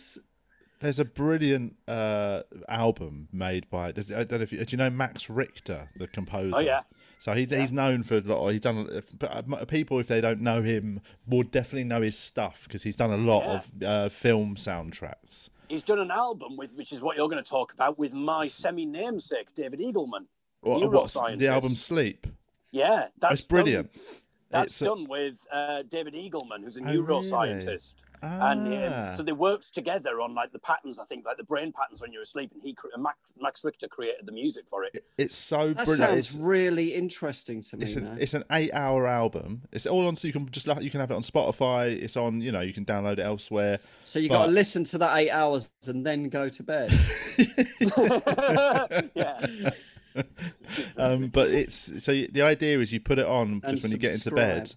[0.81, 3.91] There's a brilliant uh, album made by.
[3.91, 6.53] There's, I don't know if you, do you know Max Richter, the composer.
[6.55, 6.83] Oh, yeah.
[7.19, 8.51] So he's he's known for a lot.
[8.51, 9.03] He's done.
[9.19, 12.95] But uh, people, if they don't know him, will definitely know his stuff because he's
[12.95, 13.51] done a lot Yeah.
[13.57, 15.51] of uh, film soundtracks.
[15.69, 18.47] He's done an album with, which is what you're going to talk about, with my
[18.47, 20.27] semi namesake, David Eagleman.
[20.61, 22.27] What, what's the album Sleep?
[22.71, 23.93] Yeah, that's It's brilliant.
[23.93, 24.03] Done,
[24.51, 27.79] that's It's a- done with uh, David Eagleman, who's a Oh, really?
[28.23, 28.53] Neuroscientist.
[28.53, 29.11] And Ah.
[29.11, 32.01] um, so they worked together on like the patterns, I think, like the brain patterns
[32.01, 32.51] when you're asleep.
[32.55, 35.05] And he, cre- Max, Max Richter, created the music for it.
[35.17, 36.11] It's so That brilliant.
[36.11, 39.63] sounds It's, really interesting to me, it's an it's an eight hour album.
[39.73, 40.17] It's all on.
[40.17, 41.91] So you can just like you can have it on Spotify.
[41.91, 42.41] It's on.
[42.41, 43.79] You know you can download it elsewhere.
[44.05, 46.91] So you got to listen to that eight hours and then go to bed.
[49.15, 49.71] yeah.
[50.97, 53.99] um, but it's so y- the idea is you put it on just when you
[53.99, 54.75] get into bed,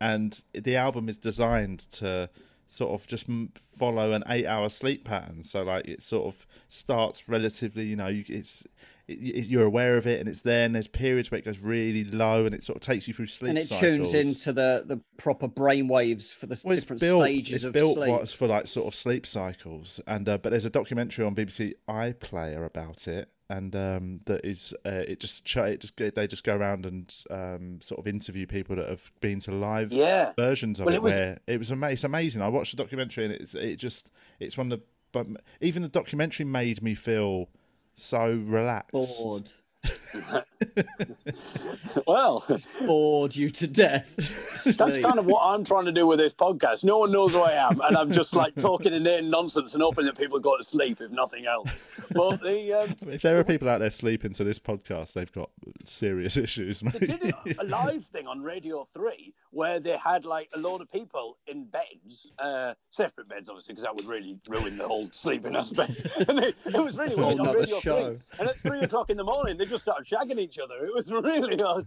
[0.00, 2.28] and the album is designed to
[2.72, 5.42] sort of just follow an eight-hour sleep pattern.
[5.42, 8.66] So like it sort of starts relatively, you know, it's
[9.08, 10.64] it, you're aware of it and it's there.
[10.66, 13.26] And there's periods where it goes really low and it sort of takes you through
[13.26, 14.12] sleep and it cycles.
[14.12, 17.72] tunes into the the proper brain waves for the Well, different built, stages it's of
[17.72, 18.20] built sleep.
[18.20, 21.74] For, for like sort of sleep cycles, and uh, but there's a documentary on BBC
[21.88, 26.44] iPlayer about it, and um, that is uh, it just ch- it just they just
[26.44, 30.32] go around and um, sort of interview people that have been to live Yeah.
[30.36, 32.42] versions of Well, it, it was- where it was ama- it's amazing.
[32.42, 35.26] I watched the documentary and it's it just it's one of the but
[35.60, 37.50] even the documentary made me feel
[37.94, 38.92] so relaxed.
[38.92, 39.50] bored,
[42.06, 42.44] Well,
[42.86, 44.16] bored you to death.
[44.76, 46.84] that's kind of what I'm trying to do with this podcast.
[46.84, 50.06] No one knows who I am, and I'm just like talking inane nonsense and hoping
[50.06, 52.00] that people go to sleep, if nothing else.
[52.10, 55.50] But the um, If there are people out there sleeping to this podcast, they've got
[55.84, 56.80] serious issues.
[56.80, 60.90] they did a live thing on Radio 3 where they had like a load of
[60.90, 65.54] people in beds, uh, separate beds, obviously, because that would really ruin the whole sleeping
[65.54, 66.06] aspect.
[66.28, 68.14] and they, it was really weird on Radio show.
[68.14, 68.20] 3.
[68.40, 70.84] And at three o'clock in the morning, they just started shagging each other.
[70.84, 71.86] It was really odd.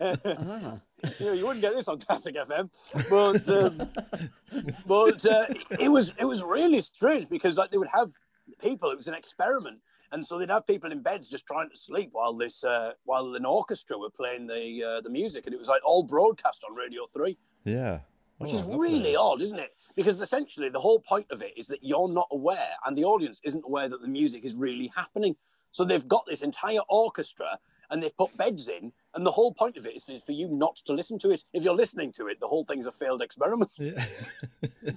[0.00, 0.78] Ah.
[1.18, 2.70] you know, you wouldn't get this on Classic FM,
[3.08, 3.88] but um,
[4.86, 5.46] but uh,
[5.78, 8.10] it was it was really strange because like they would have
[8.60, 8.90] people.
[8.90, 9.78] It was an experiment,
[10.12, 13.34] and so they'd have people in beds just trying to sleep while this uh, while
[13.34, 16.74] an orchestra were playing the uh, the music, and it was like all broadcast on
[16.76, 18.00] Radio Three, yeah.
[18.38, 19.74] which Oh, is really odd, isn't it?
[19.96, 23.40] Because essentially the whole point of it is that you're not aware, and the audience
[23.44, 25.34] isn't aware that the music is really happening.
[25.72, 27.58] So they've got this entire orchestra
[27.90, 30.48] and they've put beds in, and the whole point of it is, is for you
[30.48, 31.42] not to listen to it.
[31.52, 33.70] If you're listening to it, the whole thing's a failed experiment.
[33.76, 34.04] Yeah.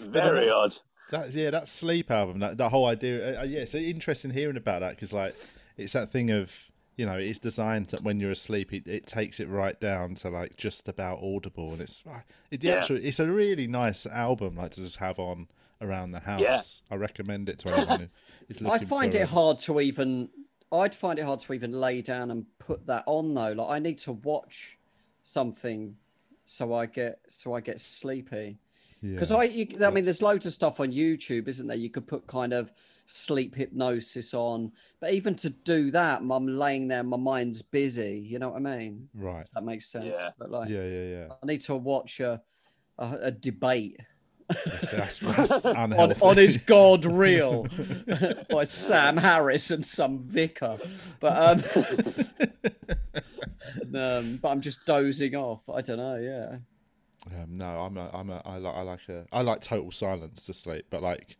[0.00, 0.78] Very that's- odd.
[1.10, 3.38] That yeah, that sleep album, that that whole idea.
[3.38, 5.34] Uh, uh, yeah, it's interesting hearing about that because like
[5.76, 9.38] it's that thing of you know it's designed that when you're asleep, it, it takes
[9.38, 12.02] it right down to like just about audible, and it's
[12.50, 12.74] it, the Yeah.
[12.76, 15.48] actual it's a really nice album like to just have on
[15.82, 16.40] around the house.
[16.88, 16.94] Yeah.
[16.94, 18.08] I recommend it to anyone
[18.60, 20.28] is I find for it a- hard to even.
[20.70, 23.52] I'd find it hard to even lay down and put that on though.
[23.52, 24.78] Like I need to watch
[25.22, 25.96] something
[26.44, 28.58] so I get so I get sleepy.
[29.02, 29.36] Because Yeah.
[29.38, 31.76] I, you, I mean, there's loads of stuff on YouTube, isn't there?
[31.76, 32.72] You could put kind of
[33.06, 38.24] sleep hypnosis on, but even to do that, I'm laying there, my mind's busy.
[38.24, 39.08] You know what I mean?
[39.14, 39.44] right.
[39.44, 40.14] If that makes sense.
[40.16, 40.30] Yeah.
[40.38, 41.26] But like, Yeah, yeah, yeah.
[41.42, 42.40] I need to watch a
[42.98, 43.98] a, a debate
[44.48, 46.20] That's, that's, that's on, unhealthy.
[46.24, 47.66] on is God real
[48.50, 50.78] by Sam Harris and some vicar.
[51.20, 51.62] But um,
[53.94, 55.62] um, but I'm just dozing off.
[55.72, 56.16] I don't know.
[56.16, 56.56] Yeah.
[57.40, 60.46] Um, no, I'm a, I'm a, I like, I like a, I like total silence
[60.46, 61.36] to sleep, but like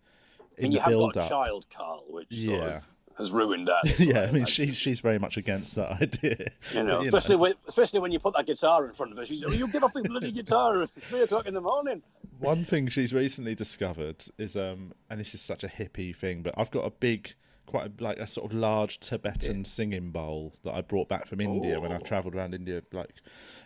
[0.57, 1.29] in And the you have build got a up.
[1.29, 2.77] child, Carl, which sort Yeah.
[2.77, 2.89] of
[3.19, 3.99] has ruined that.
[4.01, 6.51] Yeah, I mean, she's she's very much against that idea.
[6.75, 9.19] You know, But, especially it's- when especially when you put that guitar in front of
[9.19, 9.25] her.
[9.25, 12.03] She's, oh, you give off the bloody guitar at three o'clock in the morning.
[12.39, 16.55] one thing she's recently discovered is um, and this is such a hippie thing, but
[16.57, 17.35] I've got a big,
[17.67, 21.41] quite a, like a sort of large Tibetan singing bowl that I brought back from
[21.41, 23.11] India when I travelled around India, like,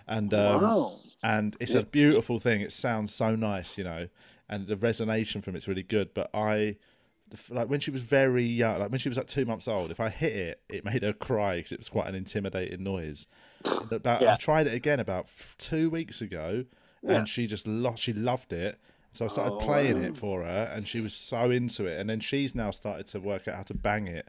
[0.07, 0.97] and um, Wow.
[1.22, 2.61] and it's a beautiful thing.
[2.61, 4.09] It sounds so nice, you know,
[4.49, 6.12] and the resonation from it's really good.
[6.14, 6.76] But I,
[7.50, 10.00] like when she was very young, like when she was like two months old, if
[10.00, 13.26] I hit it, it made her cry because it was quite an intimidating noise.
[13.90, 16.64] About, I tried it again about f- two weeks ago,
[17.02, 18.02] and she just lost.
[18.02, 18.78] She loved it.
[19.12, 21.98] So I started playing it for her, and she was so into it.
[21.98, 24.28] And then she's now started to work out how to bang it,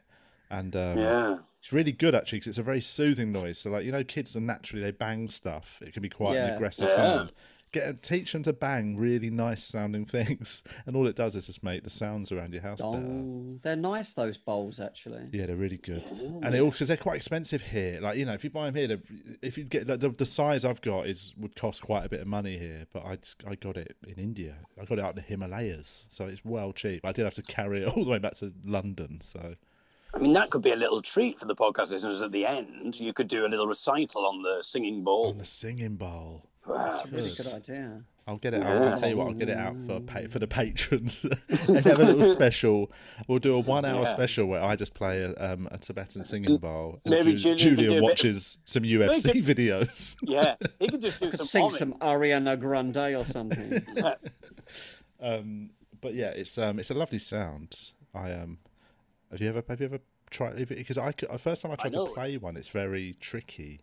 [0.50, 1.38] and um, Yeah.
[1.60, 3.58] it's really good actually because it's a very soothing noise.
[3.58, 5.80] So like you know, kids are naturally they bang stuff.
[5.86, 6.96] It can be quite an aggressive Yeah.
[6.96, 7.32] sound.
[7.72, 11.62] Get teach them to bang really nice sounding things, and all it does is just
[11.62, 12.96] make the sounds around your house better.
[12.96, 15.28] Oh, they're nice those bowls actually.
[15.32, 18.00] Yeah, they're really good, and it also they're quite expensive here.
[18.00, 19.00] Like you know, if you buy them here,
[19.42, 22.20] if you get like, the, the size I've got is would cost quite a bit
[22.20, 24.56] of money here, but I just, I got it in India.
[24.80, 27.04] I got it out in the Himalayas, so it's well cheap.
[27.04, 29.56] I did have to carry it all the way back to London, so
[30.14, 32.98] I mean, that could be a little treat for the podcast listeners at the end.
[32.98, 35.28] You could do a little recital on the singing bowl.
[35.28, 36.48] on the singing bowl.
[36.68, 37.10] Perhaps.
[37.12, 38.02] Really good idea.
[38.26, 38.62] I'll get it.
[38.62, 38.82] Out.
[38.82, 39.28] I'll tell you what.
[39.28, 41.24] I'll get it out for pa- for the patrons.
[41.68, 42.92] and have a little special.
[43.26, 44.08] We'll do a one-hour Yeah.
[44.08, 47.00] special where I just play a, um, a Tibetan singing bowl.
[47.06, 50.16] and maybe Ju- Julian can do bit watches some UFC could- videos.
[50.20, 51.78] Yeah, he could just do Could some sing humming.
[51.78, 53.82] some Ariana Grande or something.
[55.20, 57.92] um, but yeah, it's um, it's a lovely sound.
[58.14, 58.58] I um,
[59.30, 59.98] have you ever have you ever
[60.30, 60.56] tried?
[60.68, 63.80] Because I could, the first time I tried to play one, it's very tricky.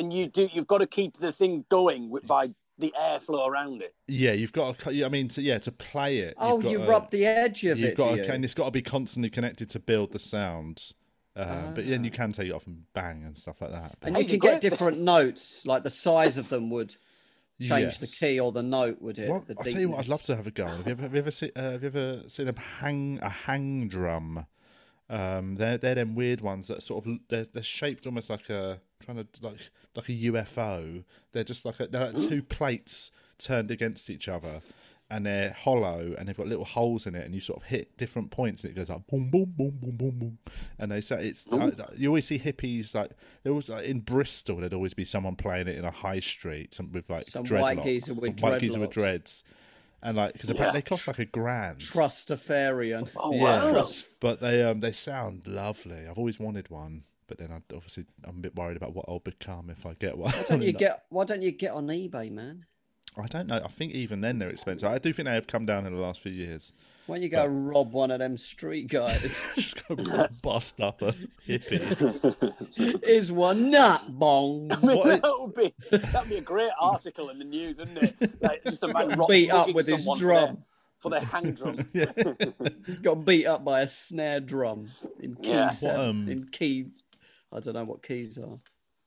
[0.00, 0.48] And you do.
[0.52, 3.94] You've got to keep the thing going by the airflow around it.
[4.08, 5.04] Yeah, you've got to.
[5.04, 6.34] I mean, to, yeah, to play it.
[6.38, 8.32] oh, you've got you to- rub the edge of You've it, got to, you?
[8.32, 10.92] and it's got to be constantly connected to build the sound.
[11.36, 12.16] Um, But then you Ah.
[12.16, 13.96] can take it off and bang and stuff like that.
[14.00, 16.96] But and you can great get thing- different notes, like the size of them would.
[17.62, 19.28] change the key or the note, would it?
[19.28, 20.64] Well, I'll tell you what, I'd love to have a go.
[20.66, 23.28] Have you ever, have you ever, seen, uh, have you ever seen them hang a
[23.28, 24.46] hang drum?
[25.10, 28.80] Um, they're they're them weird ones that sort of they're, they're shaped almost like a
[29.04, 31.04] trying to like like a UFO.
[31.32, 34.60] They're just like a, they're like two plates turned against each other,
[35.10, 37.96] and they're hollow and they've got little holes in it, and you sort of hit
[37.96, 40.38] different points, and it goes like boom boom boom boom boom boom,
[40.78, 43.10] and they say it's like, you always see hippies like
[43.42, 46.74] there was like in Bristol there'd always be someone playing it in a high street,
[46.74, 49.42] some with like Some dreadlocks, white geezer with some white geezer with dreads,
[50.02, 50.82] and like because apparently Yeah.
[50.82, 51.80] they cost like a grand.
[51.80, 53.10] Trustafarian.
[53.16, 53.72] Oh Yeah.
[53.72, 53.88] wow!
[54.20, 56.06] But they um they sound lovely.
[56.08, 59.20] I've always wanted one, but then I obviously I'm a bit worried about what I'll
[59.20, 60.32] become if I get one.
[60.32, 61.04] Why don't you get?
[61.10, 62.66] Why don't you get on eBay, man?
[63.16, 63.60] I don't know.
[63.64, 64.88] I think even then they're expensive.
[64.88, 66.72] I do think they have come down in the last few years.
[67.06, 69.44] Why don't you go rob one of them street guys?
[69.56, 69.96] Just go
[70.42, 71.12] bust up a
[71.48, 73.02] hippie.
[73.04, 74.70] Is one nut bong.
[74.72, 78.42] I mean, that would be that'd be a great article in the news, wouldn't it?
[78.42, 80.44] Like just a man rock, Beat up with his someone for drum.
[80.54, 80.56] their-
[81.00, 81.78] for their hang drum.
[83.02, 85.70] Got beat up by a snare drum in key Yeah.
[85.70, 86.86] seven- What, um, in key.
[87.52, 88.58] I don't know what keys are.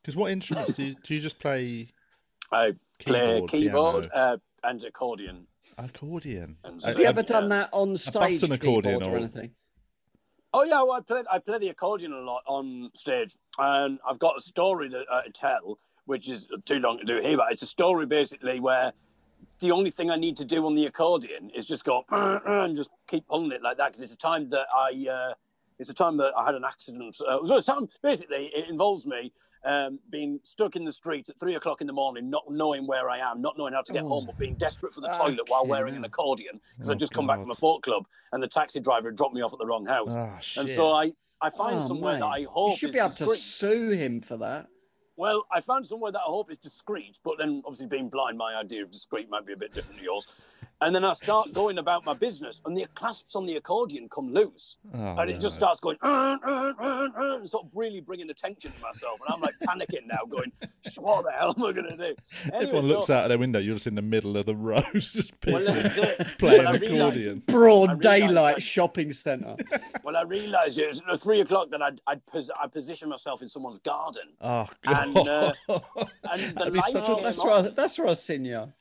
[0.01, 1.87] Because what instruments do you, do you just play?
[2.51, 5.47] I play Keyboard, keyboard uh, and accordion.
[5.77, 6.57] Accordion.
[6.63, 9.51] And Uh, Have you uh, ever done that on stage button accordion or or- anything?
[10.55, 14.19] Oh yeah, well, I play I play the accordion a lot on stage, and I've
[14.19, 17.63] got a story to uh, tell, which is too long to do here, but it's
[17.63, 18.93] a story basically where
[19.61, 22.91] the only thing I need to do on the accordion is just go and just
[23.07, 25.07] keep pulling it like that because it's a time that I.
[25.09, 25.33] Uh,
[25.79, 27.15] it's a time that I had an accident.
[27.27, 29.31] Uh, so basically, it involves me
[29.65, 33.09] um, being stuck in the street at three o'clock in the morning, not knowing where
[33.09, 34.09] I am, not knowing how to get Oh.
[34.09, 37.13] home, but being desperate for the toilet while wearing an accordion because Oh, I'd just
[37.13, 39.59] come back from a folk club and the taxi driver had dropped me off at
[39.59, 40.15] the wrong house.
[40.45, 40.61] Shit.
[40.61, 41.11] And so I,
[41.41, 42.47] I find Oh, somewhere that I mate.
[42.47, 44.67] hope you should be able to sue him for that.
[45.15, 48.55] Well, I found somewhere that I hope is discreet, but then obviously being blind, my
[48.55, 50.55] idea of discreet might be a bit different to yours.
[50.83, 54.33] And then I start going about my business, and the clasps on the accordion come
[54.33, 58.01] loose, Oh, and it just starts going, "Uh, uh, uh, uh," and sort of really
[58.01, 60.51] bringing attention to myself, and I'm like panicking now, going,
[60.97, 62.15] "What the hell am I going to do?"
[62.45, 63.59] Anyway, Everyone looks so- out of their window.
[63.59, 66.27] You're just in the middle of the road, just pissing, it.
[66.39, 67.43] playing Well, I realised- accordion.
[67.47, 69.55] Broad daylight that- shopping centre.
[70.03, 73.41] Well, I realised it was at three o'clock that I'd, I'd, pos- I'd position myself
[73.41, 75.53] in someone's garden, Oh And, god!
[75.69, 75.79] uh,
[76.29, 77.47] and the That'd light such a that's on.
[77.47, 78.71] where I, that's where I seen you.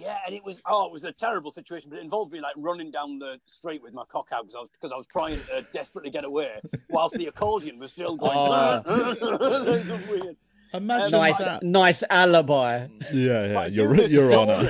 [0.00, 2.54] Yeah, and it was oh, it was a terrible situation, but it involved me like
[2.56, 5.36] running down the street with my cock out because I was because I was trying
[5.36, 8.82] to desperately get away, whilst the accordion was still oh.
[8.82, 8.82] going.
[8.86, 9.62] Oh.
[9.72, 10.36] It was weird.
[10.74, 11.62] Imagine um, Nice, that.
[11.62, 12.86] nice alibi.
[13.12, 13.54] Yeah, yeah.
[13.54, 14.68] But I do Your your honour.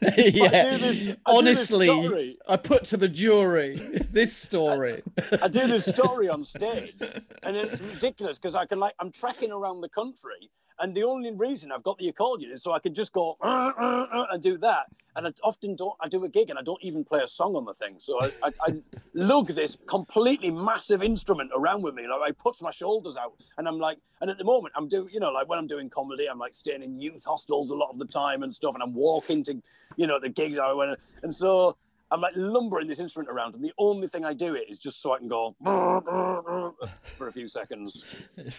[0.00, 0.76] but I yeah.
[0.76, 3.76] this- I Honestly, story- I put to the jury
[4.12, 5.02] this story.
[5.40, 6.94] I do this story on stage,
[7.42, 11.30] and it's ridiculous because I can like I'm tracking around the country, and the only
[11.32, 14.42] reason I've got the accordion is so I can just go "Uh, uh, uh," and
[14.42, 14.86] do that.
[15.14, 15.94] And I often don't.
[16.00, 17.94] I do a gig and I don't even play a song on the thing.
[17.98, 18.82] So I, I, I
[19.14, 22.06] lug this completely massive instrument around with me.
[22.06, 25.08] Like I put my shoulders out, and I'm like, and at the moment I'm doing,
[25.12, 27.90] you know, like when I'm doing comedy, I'm like staying in youth hostels a lot
[27.90, 29.60] of the time and stuff, and I'm walking to,
[29.96, 31.76] you know, the gigs I went, and so.
[32.10, 35.02] I'm like lumbering this instrument around, and the only thing I do it is just
[35.02, 35.56] so I can go
[37.02, 38.04] for a few seconds.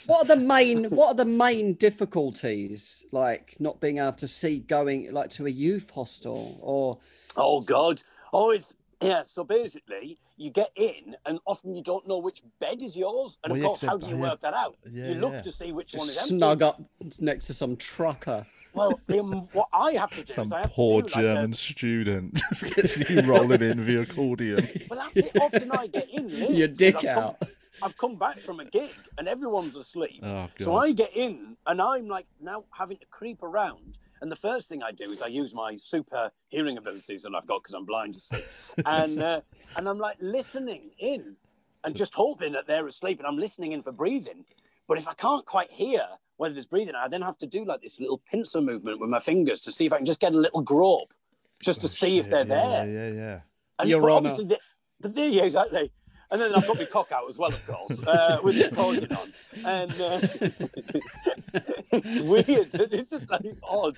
[0.06, 3.06] What are the main What are the main difficulties?
[3.12, 6.98] Like not being able to see going like to a youth hostel or
[7.36, 8.02] Oh God!
[8.34, 9.24] Oh, it's yeah.
[9.24, 13.52] So basically, you get in, and often you don't know which bed is yours, and
[13.52, 14.76] Well, of yeah, course, 'cause how do you work that out?
[14.92, 15.42] Yeah, you look yeah.
[15.42, 16.82] to see which one just is snug up
[17.22, 18.46] next to some trucker?
[18.78, 21.52] Well, um, what I have to do Some is I have poor to do German
[21.52, 24.70] Like student just gets you rolling in with your accordion.
[24.90, 25.32] well, that's it.
[25.42, 26.52] Often I get in late.
[26.52, 27.36] Your dick I've come- out.
[27.84, 30.20] I've come back from a gig and everyone's asleep.
[30.24, 30.76] Oh So!
[30.78, 34.00] I get in and I'm like now having to creep around.
[34.20, 37.46] And the first thing I do is I use my super hearing abilities that I've
[37.46, 38.82] got because I'm blind, you see.
[38.86, 39.42] and uh,
[39.76, 41.36] and I'm like listening in
[41.84, 43.20] and just hoping that they're asleep.
[43.20, 44.46] And I'm listening in for breathing.
[44.88, 46.02] But if I can't quite hear
[46.38, 49.20] whether there's breathing, I then have to do like this little pincer movement with my
[49.20, 51.14] fingers to see if I can just get a little grope,
[51.62, 52.88] just to Oh, see if they're yeah, there.
[52.88, 53.14] Yeah, yeah.
[53.14, 53.40] Yeah.
[53.80, 54.58] And Your obviously, they,
[55.00, 55.92] but there, yeah, exactly.
[56.30, 59.12] And then I've got my cock out as well, of course, uh, with the accordion
[59.14, 59.34] on.
[59.66, 60.20] And uh,
[61.92, 62.70] it's weird.
[62.94, 63.98] It's just like odd.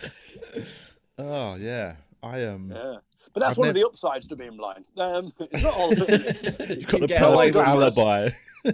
[1.18, 1.96] Oh yeah.
[2.22, 2.72] I um.
[2.74, 2.98] Yeah.
[3.34, 4.86] But that's I've one nev- of the upsides to being blind.
[4.98, 5.94] Um, it's not all.
[5.94, 8.30] yeah, You've got the perfect alibi.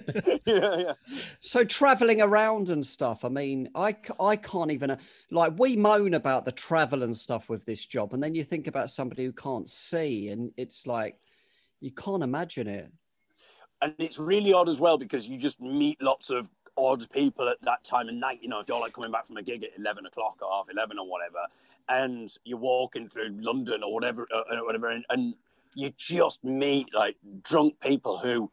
[0.46, 0.76] yeah.
[0.78, 0.94] yeah.
[1.40, 3.24] So traveling around and stuff.
[3.26, 4.98] I mean, I, I can't even uh,
[5.30, 8.68] like we moan about the travel and stuff with this job, and then you think
[8.68, 11.20] about somebody who can't see, and it's like
[11.82, 12.92] you can't imagine it.
[13.82, 17.58] and it's really odd as well because you just meet lots of odd people at
[17.62, 18.40] that time of night.
[18.42, 20.70] You know, if you're like coming back from a gig at eleven o'clock or half
[20.70, 21.40] eleven or whatever,
[21.90, 25.36] and you're walking through London or whatever, uh, uh, whatever, and, and
[25.76, 28.50] you just meet like drunk people who,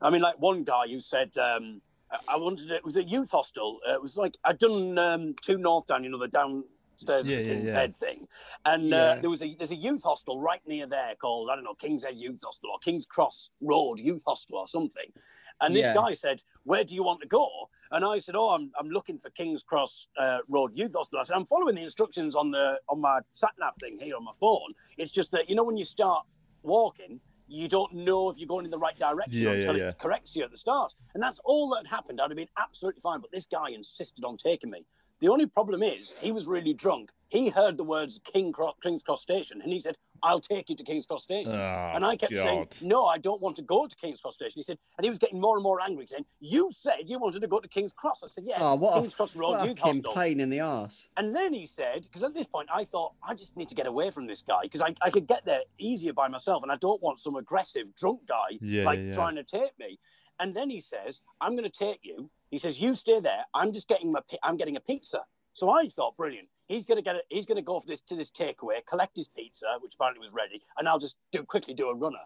[0.00, 1.80] I mean, like one guy who said, um,
[2.28, 3.78] I- wanted it was a youth hostel.
[3.88, 7.70] Uh, it was like I'd done um, two Northdown, you know, the downstairs Yeah, King's
[7.70, 7.74] yeah.
[7.80, 8.28] Head thing,
[8.64, 11.64] and uh, there was a there's a youth hostel right near there called I don't
[11.64, 15.12] know King's Head Youth Hostel or King's Cross Road Youth Hostel or something.
[15.60, 15.94] And this Yeah.
[15.94, 17.48] guy said, "Where do you want to go?"
[17.90, 21.22] And I said, "Oh, I'm, I'm looking for King's Cross uh, Road Youth Hostel." I
[21.22, 24.32] said, "I'm following the instructions on the on my sat nav thing here on my
[24.38, 24.74] phone.
[24.98, 26.26] It's just that you know when you start
[26.62, 29.88] walking, you don't know if you're going in the right direction Yeah, until yeah.
[29.88, 30.94] it corrects you at the start.
[31.14, 32.20] And that's all that happened.
[32.20, 33.20] I'd have been absolutely fine.
[33.20, 34.84] But this guy insisted on taking me.
[35.20, 37.10] The only problem is he was really drunk.
[37.28, 40.76] He heard the words King Cro- King's Cross Station and he said, I'll take you
[40.76, 41.52] to King's Cross Station.
[41.54, 44.52] Oh, and I kept saying, No, I don't want to go to King's Cross Station.
[44.54, 47.40] He said, and he was getting more and more angry, saying, You said you wanted
[47.40, 48.22] to go to King's Cross.
[48.24, 50.12] I said, Yeah, Oh, what King's a Cross Road Youth fucking Hostel.
[50.14, 51.06] pain in the ass.
[51.16, 53.86] And then he said, because at this point I thought, I just need to get
[53.86, 56.76] away from this guy because I, I could get there easier by myself and I
[56.76, 59.14] don't want some aggressive drunk guy Yeah, like yeah, yeah.
[59.14, 59.98] trying to take me.
[60.38, 62.30] And then he says, I'm going to take you.
[62.50, 63.44] He says, you stay there.
[63.54, 65.22] I'm just getting my, I'm getting a pizza.
[65.52, 66.48] So I thought, brilliant.
[66.68, 67.24] He's going to get it.
[67.28, 70.32] He's going to go for this to this takeaway, collect his pizza, which apparently was
[70.32, 72.18] ready, and I'll just do quickly do a runner.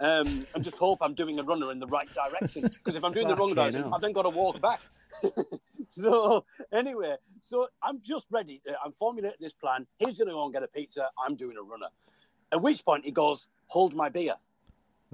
[0.00, 2.62] Um, and just hope I'm doing a runner in the right direction.
[2.62, 3.84] Because if I'm doing the wrong direction.
[3.92, 4.80] I've then got to walk back.
[5.90, 8.62] so anyway, so I'm just ready.
[8.68, 9.86] uh, I'm formulating this plan.
[9.98, 11.10] He's going to go and get a pizza.
[11.24, 11.88] I'm doing a runner.
[12.50, 14.34] At which point he goes, "Hold my beer."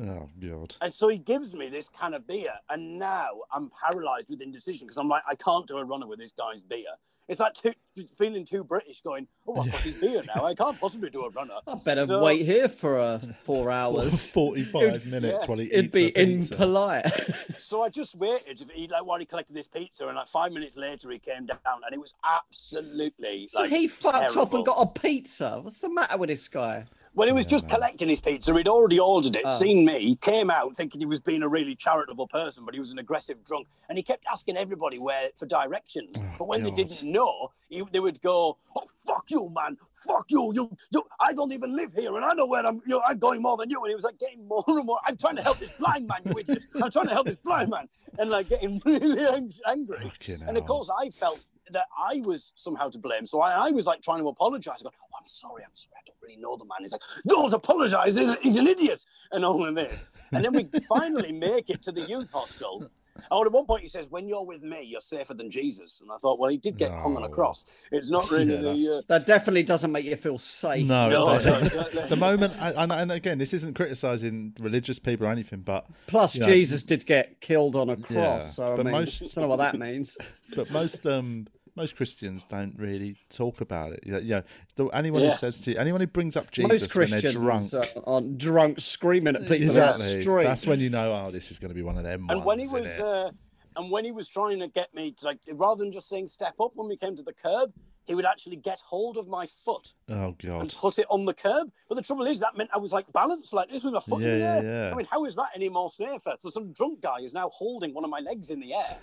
[0.01, 0.77] Oh god.
[0.81, 4.87] And so he gives me this can of beer, and now I'm paralyzed with indecision
[4.87, 6.85] because I'm like, I can't do a runner with this guy's beer.
[7.27, 7.75] It's like too,
[8.17, 10.47] feeling too British, going, "Oh, I've got his beer now.
[10.47, 14.31] I can't possibly do a runner." I better So- wait here for uh, four hours.
[14.31, 15.47] Forty-five minutes yeah.
[15.49, 16.55] while he eats It'd be a pizza.
[16.55, 17.35] impolite.
[17.59, 18.71] So I just waited.
[18.73, 21.59] He like while he collected this pizza, and like five minutes later, he came down,
[21.85, 25.61] and it was absolutely so like he fucked off and got a pizza.
[25.63, 26.87] What's the matter with this guy?
[27.19, 28.55] Well, he was just collecting his pizza.
[28.57, 29.51] He'd already ordered it, Oh.
[29.51, 32.79] seen me, he came out thinking he was being a really charitable person, but he
[32.79, 33.67] was an aggressive drunk.
[33.89, 36.15] And he kept asking everybody where for directions.
[36.17, 39.77] Oh, but when they didn't know, he, they would go, "Oh, fuck you, man!
[40.07, 40.53] Fuck you!
[40.55, 41.03] You, you!
[41.19, 42.77] I don't even live here, and I know where I'm.
[42.87, 45.01] You know, I'm going more than you." And he was like getting more and more.
[45.05, 46.67] I'm trying to help this blind man, you idiot!
[46.81, 47.89] I'm trying to help this blind man,
[48.21, 49.99] and like getting really ang- angry.
[50.09, 53.27] Fucking And of course, I felt that I was somehow to blame.
[53.27, 54.77] So I, I was like trying to apologize.
[54.81, 55.95] I go, oh, I'm sorry, I'm sorry.
[55.99, 56.79] I don't really know the man.
[56.81, 58.17] He's like, don't apologize.
[58.17, 59.05] He's, he's an idiot.
[59.33, 59.99] And all of this.
[60.33, 62.91] And then we finally make it to the youth hostel.
[63.33, 66.01] Oh, and at one point he says, when you're with me, you're safer than Jesus.
[66.01, 67.65] And I thought, well, he did get hung on a cross.
[67.91, 68.99] It's not really Yeah, the.
[68.99, 70.87] Uh, That definitely doesn't make you feel safe.
[70.87, 72.07] No, No, it's- no, no, no.
[72.07, 76.43] the moment, and, and again, this isn't criticizing religious people or anything, but Plus, you
[76.43, 79.27] know, Jesus did get killed on a cross, Yeah, so I but mean, most- I
[79.27, 80.17] don't know what that means.
[80.55, 81.49] but most um
[81.79, 84.01] most Christians don't really talk about it.
[84.05, 84.43] You
[84.77, 85.31] know, anyone Yeah.
[85.31, 88.81] who says to you, anyone who brings up Jesus when they're drunk, uh, aren't drunk
[88.81, 90.45] screaming at people exactly, street.
[90.45, 92.27] that's when you know, oh, this is going to be one of them.
[92.29, 92.87] and when he was.
[92.87, 93.31] Uh,
[93.77, 96.55] and when he was trying to get me to like, rather than just saying step
[96.61, 97.73] up when we came to the curb,
[98.07, 100.63] he would actually get hold of my foot oh god!
[100.63, 101.71] and put it on the curb.
[101.89, 104.21] But the trouble is that meant I was like balanced like this with my foot
[104.23, 104.63] Yeah, in the yeah, air.
[104.87, 104.91] yeah.
[104.93, 106.35] I mean, how is that any more safer?
[106.41, 108.97] So some drunk guy is now holding one of my legs in the air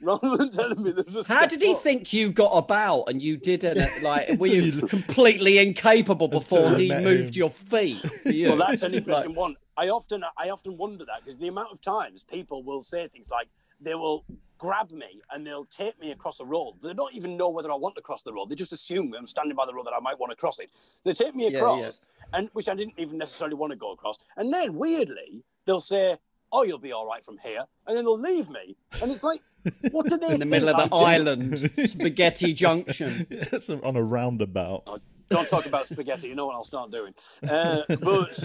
[0.00, 1.82] rather than telling me there's a How did he up.
[1.82, 4.02] think you got about and you didn't?
[4.02, 7.40] Like, were you you- completely incapable before he moved him.
[7.40, 7.98] your feet?
[8.22, 8.48] for you?
[8.48, 9.56] Well, that's an Like, interesting one.
[9.76, 13.28] I often, I often wonder that because the amount of times people will say things
[13.30, 13.48] like
[13.80, 14.24] they will
[14.58, 16.74] grab me and they'll take me across a road.
[16.82, 18.48] They don't even know whether I want to cross the road.
[18.48, 20.70] They just assume I'm standing by the road that I might want to cross it.
[21.04, 22.00] They take me Yeah, across,
[22.32, 24.18] and which I didn't even necessarily want to go across.
[24.38, 26.16] And then weirdly, they'll say,
[26.50, 28.76] "Oh, you'll be all right from here," and then they'll leave me.
[29.02, 29.42] And it's like,
[29.90, 31.04] what do they in the middle of the I do?
[31.28, 33.26] island, Spaghetti Junction.
[33.30, 35.00] it's on a roundabout.
[35.28, 36.28] Don't talk about spaghetti.
[36.28, 37.12] You know what I'll start doing.
[37.48, 38.44] Uh, but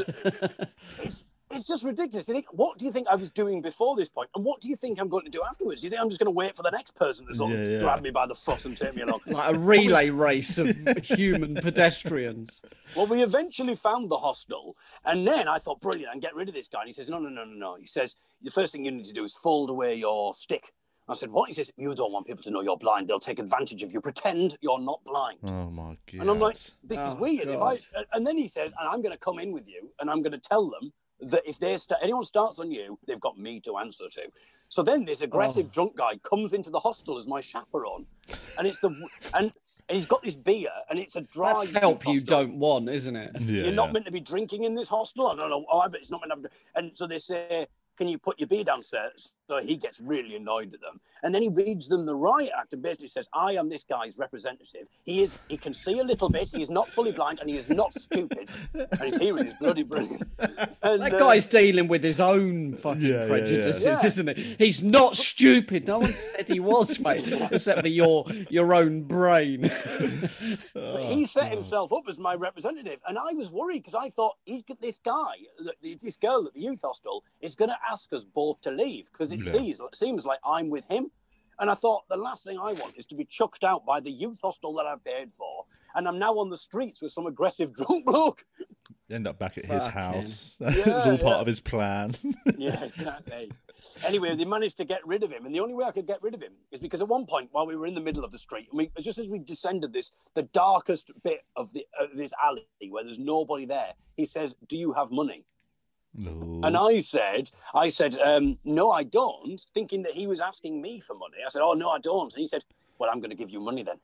[1.03, 2.27] it's it's just ridiculous.
[2.29, 4.69] You think, what do you think I was doing before this point, and what do
[4.69, 5.81] you think I'm going to do afterwards?
[5.81, 7.59] Do you think I'm just going to wait for the next person to sort of
[7.59, 7.79] Yeah, yeah.
[7.81, 9.19] grab me by the foot and take me along?
[9.27, 10.69] Like a relay race of
[11.03, 12.61] human pedestrians.
[12.95, 16.55] Well, we eventually found the hostel, and then I thought, brilliant, and get rid of
[16.55, 16.79] this guy.
[16.81, 17.75] And he says, no, no, no, no, no.
[17.75, 20.71] He says, the first thing you need to do is fold away your stick.
[21.11, 21.71] I said, What is this?
[21.77, 23.07] you don't want people to know you're blind.
[23.07, 24.01] They'll take advantage of you.
[24.01, 25.39] Pretend you're not blind.
[25.43, 26.21] Oh my god!
[26.21, 27.47] And I'm like, this is Oh, weird.
[27.47, 27.79] If I
[28.13, 30.31] and then he says, and I'm going to come in with you, and I'm going
[30.33, 30.91] to tell them
[31.23, 34.21] that if they st- anyone starts on you, they've got me to answer to.
[34.69, 35.71] So then this aggressive Oh.
[35.71, 38.05] drunk guy comes into the hostel as my chaperone,
[38.57, 38.89] and it's the
[39.33, 39.51] and.
[39.89, 41.49] And he's got this beer, and it's a dry.
[41.49, 42.37] That's youth help you hostel.
[42.37, 43.31] don't want, isn't it?
[43.41, 43.93] yeah, You're not yeah.
[43.93, 45.27] meant to be drinking in this hostel.
[45.27, 45.65] I don't know.
[45.69, 46.49] Oh, I bet it's not meant to.
[46.49, 46.51] Have...
[46.85, 47.65] And so they say,
[47.97, 51.01] "Can you put your beer downstairs?" So he gets really annoyed at them.
[51.23, 54.17] And then he reads them the riot act and basically says, I am this guy's
[54.17, 54.87] representative.
[55.03, 57.57] He is he can see a little bit, he is not fully blind, and he
[57.57, 58.49] is not stupid.
[58.73, 60.23] And his hearing is bloody brilliant.
[60.83, 63.27] And, That uh, guy's dealing with his own fucking Yeah, yeah, yeah.
[63.27, 64.05] prejudices, Yeah.
[64.07, 64.55] isn't he?
[64.57, 65.85] He's not stupid.
[65.85, 69.69] No one said he was, mate, except for your your own brain.
[70.73, 74.37] But he set himself up as my representative, and I was worried because I thought
[74.45, 77.77] he's got this guy, th- th- this girl at the youth hostel, is going to
[77.91, 79.85] ask us both to leave because it Yeah.
[79.85, 81.11] It seems like I'm with him,
[81.59, 84.11] and I thought the last thing I want is to be chucked out by the
[84.11, 85.65] youth hostel that I paid for,
[85.95, 88.45] and I'm now on the streets with some aggressive drunk bloke.
[89.09, 90.57] End up back at his Fucking- house.
[90.61, 92.15] it was Yeah, all part of his plan.
[92.57, 93.51] yeah, exactly.
[94.05, 96.21] Anyway, they managed to get rid of him, and the only way I could get
[96.21, 98.31] rid of him is because at one point, while we were in the middle of
[98.31, 102.15] the street, and we just as we descended this, the darkest bit of the of
[102.15, 105.45] this alley where there's nobody there, he says, "Do you have money?"
[106.17, 110.99] And I said, I said, um, no, I don't, thinking that he was asking me
[110.99, 111.37] for money.
[111.45, 112.33] I said, oh, no, I don't.
[112.33, 112.65] And he said,
[112.99, 113.97] well, I'm going to give you money then.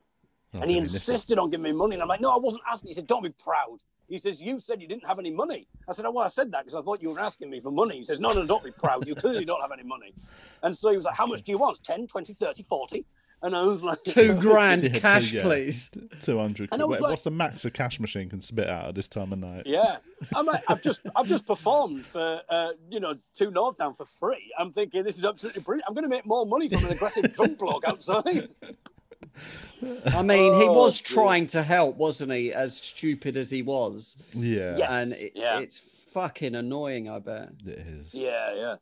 [0.54, 1.96] Oh, and he insisted on giving me money.
[1.96, 2.90] And I'm like, no, I wasn't asking.
[2.90, 3.80] He said, don't be proud.
[4.08, 5.68] He says, you said you didn't have any money.
[5.88, 7.72] I said, oh, well, I said that because I thought you were asking me for
[7.72, 7.98] money.
[7.98, 9.06] He says, no, no, don't be proud.
[9.06, 10.14] You clearly don't have any money.
[10.64, 11.84] And so he was like, how much do you want?
[11.84, 13.06] 10, 20, 30, 40?
[13.42, 15.44] And I was like, Two grand Yeah, so, cash, yeah.
[15.44, 15.92] please.
[16.22, 18.88] 200 And I was Wait, like- What's the max a cash machine can spit out
[18.90, 19.64] at this time of night?
[19.68, 19.98] Yeah,
[20.36, 24.52] I'm like, I've just I've just performed for uh, you know two Northdown for free.
[24.58, 25.86] I'm thinking this is absolutely brilliant.
[25.88, 28.50] I'm going to make more money from an aggressive drunk blog outside.
[30.08, 31.14] I mean, he Oh, was dear.
[31.16, 32.52] trying to help, wasn't he?
[32.52, 34.78] As stupid as he was, Yeah.
[34.78, 34.90] Yes.
[34.92, 35.60] and it, yeah.
[35.60, 35.78] it's
[36.12, 37.08] fucking annoying.
[37.08, 37.50] I bet.
[37.66, 38.14] It is.
[38.16, 38.76] Yeah, yeah.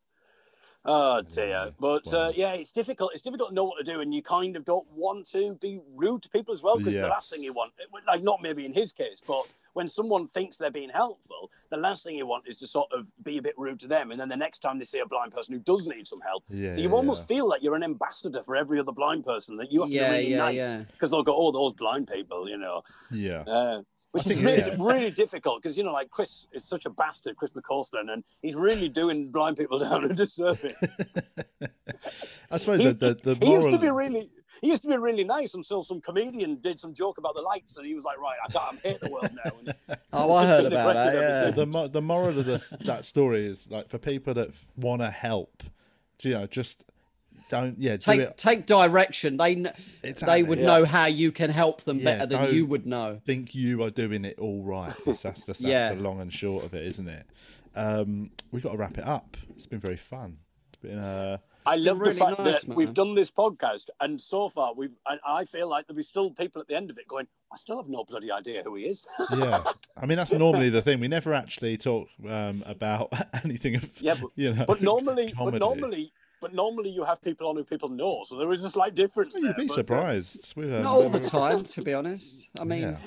[0.88, 3.12] Oh dear, Yeah, but uh, yeah, it's difficult.
[3.14, 5.80] It's difficult to know what to do, and you kind of don't want to be
[5.96, 7.72] rude to people as well, because the last thing you want,
[8.06, 12.04] like not maybe in his case, but when someone thinks they're being helpful, the last
[12.04, 14.30] thing you want is to sort of be a bit rude to them, and then
[14.30, 16.82] the next time they see a blind person who does need some help, Yeah, so
[16.82, 17.36] you yeah, almost yeah.
[17.36, 19.58] feel like you're an ambassador for every other blind person.
[19.58, 20.84] That you have to Yeah, be really yeah, nice yeah.
[20.92, 22.84] because they'll go, "Oh, those blind people," you know.
[23.12, 23.42] Yeah.
[23.42, 23.82] Uh,
[24.16, 24.76] which is think, really, yeah.
[24.80, 28.55] really difficult because you know, like Chris is such a bastard, Chris McCausland, and he's
[28.55, 30.82] really doing blind people down a disservice.
[32.51, 34.30] I suppose he, the, the, the he used to be really
[34.61, 37.76] he used to be really nice until some comedian did some joke about the lights
[37.78, 40.66] and he was like right i can't hate the world now and Oh, I heard
[40.72, 41.13] about that.
[41.13, 41.51] Yeah.
[41.51, 45.63] the the moral of this that story is like for people that want to help,
[46.22, 46.86] you know, just
[47.50, 48.38] don't yeah do Take it.
[48.38, 49.38] take direction.
[49.38, 50.66] They kn- they would yeah.
[50.66, 53.20] know how you can help them Yeah, better than you would know.
[53.26, 54.93] Think you are doing it all right.
[55.06, 55.93] That's that's, the, that's Yeah.
[55.93, 57.26] the long and short of it, isn't it?
[57.76, 59.38] Um, we got to wrap it up.
[59.56, 60.38] It's been very fun.
[60.74, 61.38] It's been uh,
[61.68, 64.91] i love really the fact nice, that we've done this podcast and so far we've
[65.08, 67.58] and i feel like there'll be still people at the end of it going i
[67.58, 69.64] still have no bloody idea who he is yeah.
[69.98, 71.00] I mean, that's normally the thing.
[71.00, 73.14] We never actually talk um, about
[73.46, 73.76] anything.
[73.76, 75.58] Of, Yeah, but- you know, but normally comedy.
[75.58, 78.70] but normally but normally you have people on who people know so there is a
[78.70, 80.54] slight difference Well, you'd there, be but, uh, surprised.
[80.56, 82.50] With, um, Not all the time, to be honest.
[82.60, 82.98] I mean, Yeah.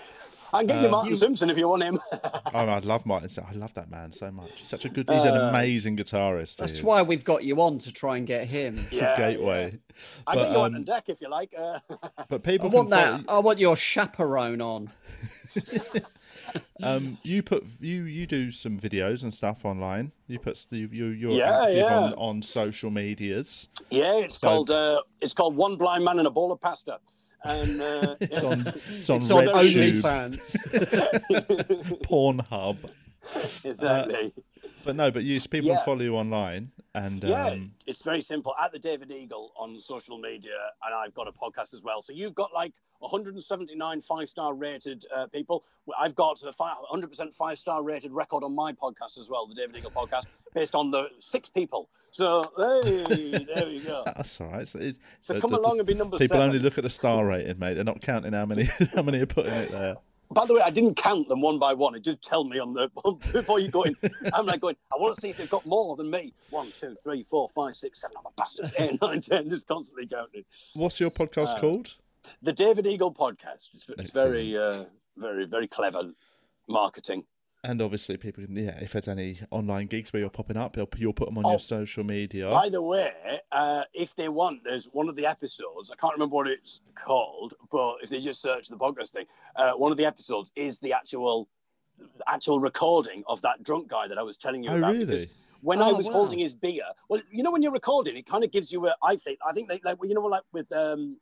[0.52, 3.28] i can get you martin simpson if you want him Oh, I love Martin.
[3.46, 4.50] I love that man so much.
[4.56, 5.06] He's such a good.
[5.10, 6.56] He's an Uh, amazing guitarist.
[6.56, 6.82] that's is.
[6.82, 8.78] why we've got you on to try and get him.
[8.90, 9.78] It's Yeah, a gateway.
[10.26, 11.80] i But, get you on um, deck if you like uh,
[12.30, 13.20] But I people want that.
[13.26, 14.90] follow, I want your chaperone on.
[16.82, 20.12] um, you put you you do some videos and stuff online.
[20.26, 21.96] You put you you you're Yeah, active yeah.
[21.98, 23.68] on on social medias.
[23.90, 26.98] Yeah, it's So- called uh, it's called One Blind Man and a Bowl of Pasta,
[27.44, 30.56] and uh, It's on it's on It's on RedTube, OnlyFans.
[32.02, 32.76] Pornhub.
[33.64, 34.32] exactly.
[34.84, 35.84] But no, but you people Yeah.
[35.84, 38.54] follow you online and yeah, um, it's very simple.
[38.60, 40.52] At the David Eagle on social media,
[40.84, 42.02] and I've got a podcast as well.
[42.02, 45.64] So you've got like 179 five star rated uh, people.
[45.98, 49.54] I've got a fi- 100% five star rated record on my podcast as well, the
[49.54, 51.88] David Eagle podcast, based on the six people.
[52.10, 54.02] So hey, there we go.
[54.06, 54.66] that's all right.
[54.66, 56.48] So, it's, So come the- along and be number People seven.
[56.50, 57.74] only look at the star rating, mate.
[57.74, 59.96] They're not counting how many how many are putting it there.
[60.30, 61.94] By the way, I didn't count them one by one.
[61.94, 62.88] It did tell me on the
[63.32, 63.96] before you go in.
[64.32, 64.76] I'm like going.
[64.92, 66.34] I want to see if they've got more than me.
[66.50, 68.16] One, two, three, four, five, six, seven.
[68.18, 68.70] I'm a bastard.
[68.78, 69.48] Eight, nine, ten.
[69.48, 70.44] Just constantly counting.
[70.74, 71.94] What's your podcast Uh, called?
[72.42, 73.70] The David Eagle podcast.
[73.74, 74.84] It's, it's very, uh,
[75.16, 76.12] very, very clever
[76.68, 77.24] marketing.
[77.64, 80.88] And obviously, people can, yeah, if there's any online gigs where you're popping up, you'll,
[80.96, 82.48] you'll put them on Oh, your social media.
[82.50, 83.12] By the way,
[83.50, 85.90] uh, if they want, there's one of the episodes.
[85.90, 89.72] I can't remember what it's called, but if they just search the podcast thing, uh,
[89.72, 91.48] one of the episodes is the actual,
[92.28, 94.94] actual recording of that drunk guy that I was telling you Oh, about.
[94.94, 95.26] really?
[95.60, 96.12] When I Oh, was wow.
[96.12, 98.94] holding his beer, well, you know, when you're recording, it kind of gives you a.
[99.02, 101.16] I think, I think, like, like you know, like with um,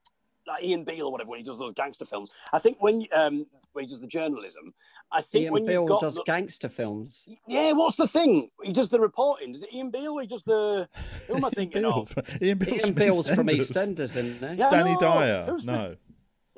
[0.47, 2.31] like Ian Beale or whatever when he does those gangster films.
[2.53, 4.73] I think when um when he does the journalism,
[5.13, 7.25] I think Ian when Bill you've got does the- gangster films.
[7.47, 8.49] yeah, what's the thing?
[8.63, 9.55] He does the reporting.
[9.55, 10.89] Is it Ian Beale or he does the
[11.29, 12.15] who am I thinking Bill, of?
[12.41, 13.71] Ian Bill's, Ian Bill's from EastEnders.
[13.89, 14.57] EastEnders, isn't he?
[14.57, 15.47] Yeah, Danny no, Dyer.
[15.49, 15.99] who's the-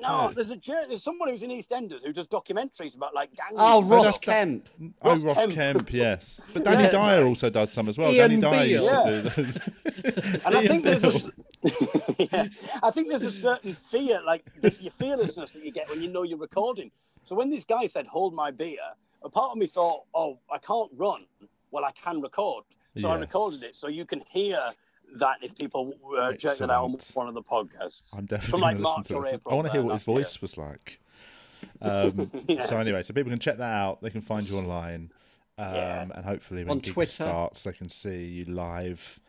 [0.01, 0.07] No.
[0.07, 0.33] No, No.
[0.33, 3.55] there's a there's someone who's in EastEnders who does documentaries about like gangs.
[3.57, 4.21] Oh, Ross stuff.
[4.21, 4.69] Kemp.
[5.01, 5.53] Oh, Ross Ross Kemp.
[5.53, 6.41] Kemp, yes.
[6.53, 6.89] But Danny Yeah.
[6.91, 8.11] Dyer also does some as well.
[8.11, 9.03] Ian Danny Dyer used Beale.
[9.03, 9.57] to do those.
[10.45, 11.31] And I Ian think there's a,
[12.17, 12.47] yeah,
[12.83, 16.09] I think there's a certain fear, like the, your fearlessness that you get when you
[16.09, 16.91] know you're recording.
[17.23, 18.77] So when this guy said, "Hold my beer,"
[19.21, 21.25] a part of me thought, "Oh, I can't run.
[21.71, 22.63] Well, I can record."
[22.97, 24.59] So I recorded it, so you can hear
[25.17, 28.15] that if people uh, check that out on one of the podcasts.
[28.15, 29.39] I'm definitely From, like, going to listen to or this.
[29.49, 30.15] I want to hear what his last year.
[30.17, 30.99] voice was like.
[31.81, 32.61] Um, Yeah.
[32.61, 34.01] So anyway, so people can check that out.
[34.01, 35.11] They can find you online,
[35.57, 36.01] um, Yeah.
[36.15, 37.11] and hopefully when On Geek Twitter.
[37.11, 39.19] starts, they can see you live.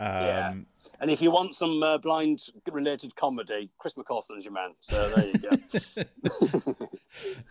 [0.00, 0.54] Um, Yeah.
[1.00, 4.70] And if you want some uh, blind-related comedy, Chris McCausland's your man.
[4.80, 6.76] So there you go.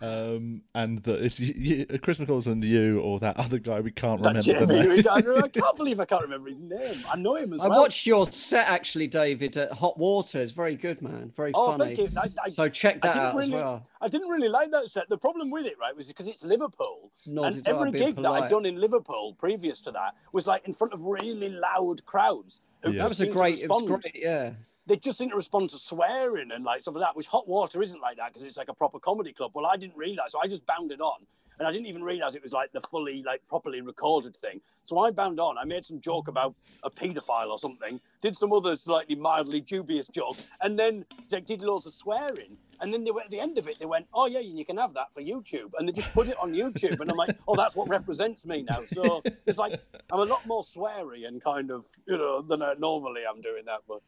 [0.00, 1.54] um, and that it's you,
[1.88, 4.66] you, Chris McCausland, you or that other guy we can't that remember.
[4.66, 5.06] the name.
[5.10, 7.04] I, I can't believe I can't remember his name.
[7.10, 7.78] I know him as I well.
[7.78, 10.40] I watched your set actually, David, at Hot Water.
[10.40, 11.32] It's very good, man.
[11.36, 11.96] Very Oh, funny.
[11.96, 12.18] thank you.
[12.18, 13.86] I, I, So check that didn't out as really- well.
[14.00, 15.08] I didn't really like that set.
[15.08, 17.10] The problem with it, right, was because it's Liverpool.
[17.26, 20.66] Nor and every being gig that I'd done in Liverpool previous to that was like
[20.68, 22.60] in front of really loud crowds.
[22.82, 22.98] Who Yeah.
[22.98, 23.60] That was a great.
[23.60, 24.14] It was great.
[24.14, 24.52] Yeah.
[24.86, 27.82] They just seem to respond to swearing and like stuff like that, which Hot Water
[27.82, 29.50] isn't like that because it's like a proper comedy club.
[29.54, 31.26] Well, I didn't realize, so I just bounded on.
[31.58, 34.60] And I didn't even realize it was like the fully, like properly recorded thing.
[34.84, 35.58] So I bound on.
[35.58, 36.28] I made some joke mm.
[36.28, 36.54] about
[36.84, 41.62] a paedophile or something, did some other slightly mildly dubious joke, and then they did
[41.62, 42.56] loads of swearing.
[42.80, 44.76] And then they went at the end of it, they went, Oh, yeah, you can
[44.76, 45.72] have that for YouTube.
[45.78, 47.00] And they just put it on YouTube.
[47.00, 48.80] And I'm like, Oh, that's what represents me now.
[48.86, 49.80] So it's like,
[50.12, 53.64] I'm a lot more sweary and kind of, you know, than I normally I'm doing
[53.66, 53.80] that.
[53.88, 54.00] But,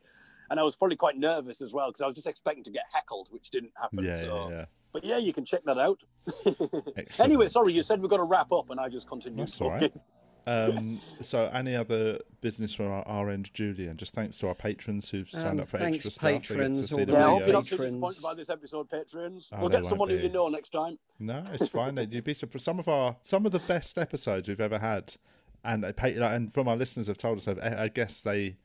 [0.50, 2.84] and I was probably quite nervous as well because I was just expecting to get
[2.92, 4.04] heckled, which didn't happen.
[4.04, 4.48] Yeah, so.
[4.50, 4.64] yeah, yeah.
[4.92, 6.00] But yeah, you can check that out.
[7.22, 9.40] Anyway, sorry, you said we've got to wrap up, and I just continued.
[9.40, 9.90] That's all talking.
[9.94, 10.02] right.
[10.46, 13.96] Um, so, any other business from our, our end, Julian?
[13.96, 16.22] Just thanks to our patrons who've signed Um, up for thanks, extra stuff.
[16.24, 17.46] They get to patrons, see all the the Yeah, I hope videos.
[17.46, 19.50] you're not too disappointed by this episode, patrons.
[19.52, 20.22] Oh, we'll get won't someone who be.
[20.24, 20.98] you know next time.
[21.18, 21.96] No, it's fine.
[22.10, 22.64] You'd be surprised.
[22.64, 25.16] Some of our some of the best episodes we've ever had,
[25.64, 28.56] and they pay, and from our listeners have told us, I I guess they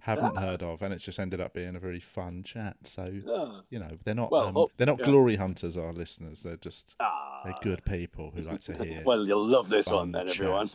[0.00, 2.76] haven't heard of, and it's just ended up being a very fun chat.
[2.82, 3.60] So Yeah.
[3.70, 5.06] you know, they're not Well, um, hope- they're not yeah.
[5.06, 5.78] glory hunters.
[5.78, 9.02] Our listeners, they're just Ah, they're good people who like to hear.
[9.06, 10.68] well, you'll love this one fun then, everyone.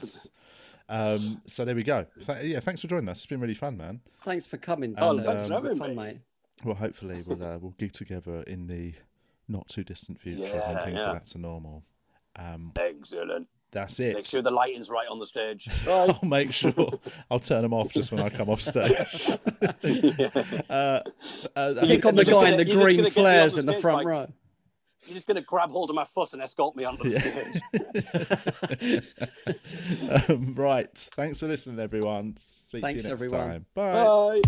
[0.90, 1.26] Chats.
[1.28, 2.06] Um, so there we go.
[2.26, 3.20] Th- yeah, thanks for joining us.
[3.20, 4.02] It's been really fun, man.
[4.26, 4.96] Thanks for coming.
[4.98, 5.26] Oh, Dan.
[5.26, 5.96] thanks It's for been having fun, me.
[6.04, 6.18] mate.
[6.64, 8.94] Well, hopefully we'll uh, we'll gig together in the
[9.48, 11.06] not too distant future when Yeah, things yeah.
[11.10, 11.84] are back to normal.
[12.36, 13.48] Um, Excellent.
[13.72, 14.16] that's it.
[14.16, 15.68] Make sure the lighting's right on the stage.
[15.88, 16.74] I'll make sure
[17.32, 19.38] I'll turn them off just when I come off stage.
[20.70, 21.02] uh,
[21.56, 23.60] uh, Pick on the guy gonna- in the green gonna get me on flares the
[23.62, 24.28] in the stage, front like- row
[25.06, 27.52] you're just going to grab hold of my foot and escort me onto the
[28.82, 29.02] yeah.
[30.12, 30.30] stage.
[30.30, 30.93] um, right.
[30.93, 32.36] Thanks for listening, everyone.
[32.38, 33.50] Speak Thanks, to you next everyone.
[33.50, 33.66] time.
[33.74, 33.93] Bye.
[33.93, 34.41] Bye.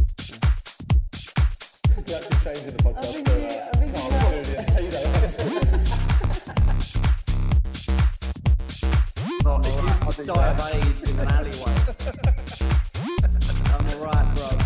[10.24, 11.76] Die of AIDS in an alleyway.
[13.74, 14.61] I'm alright, bro.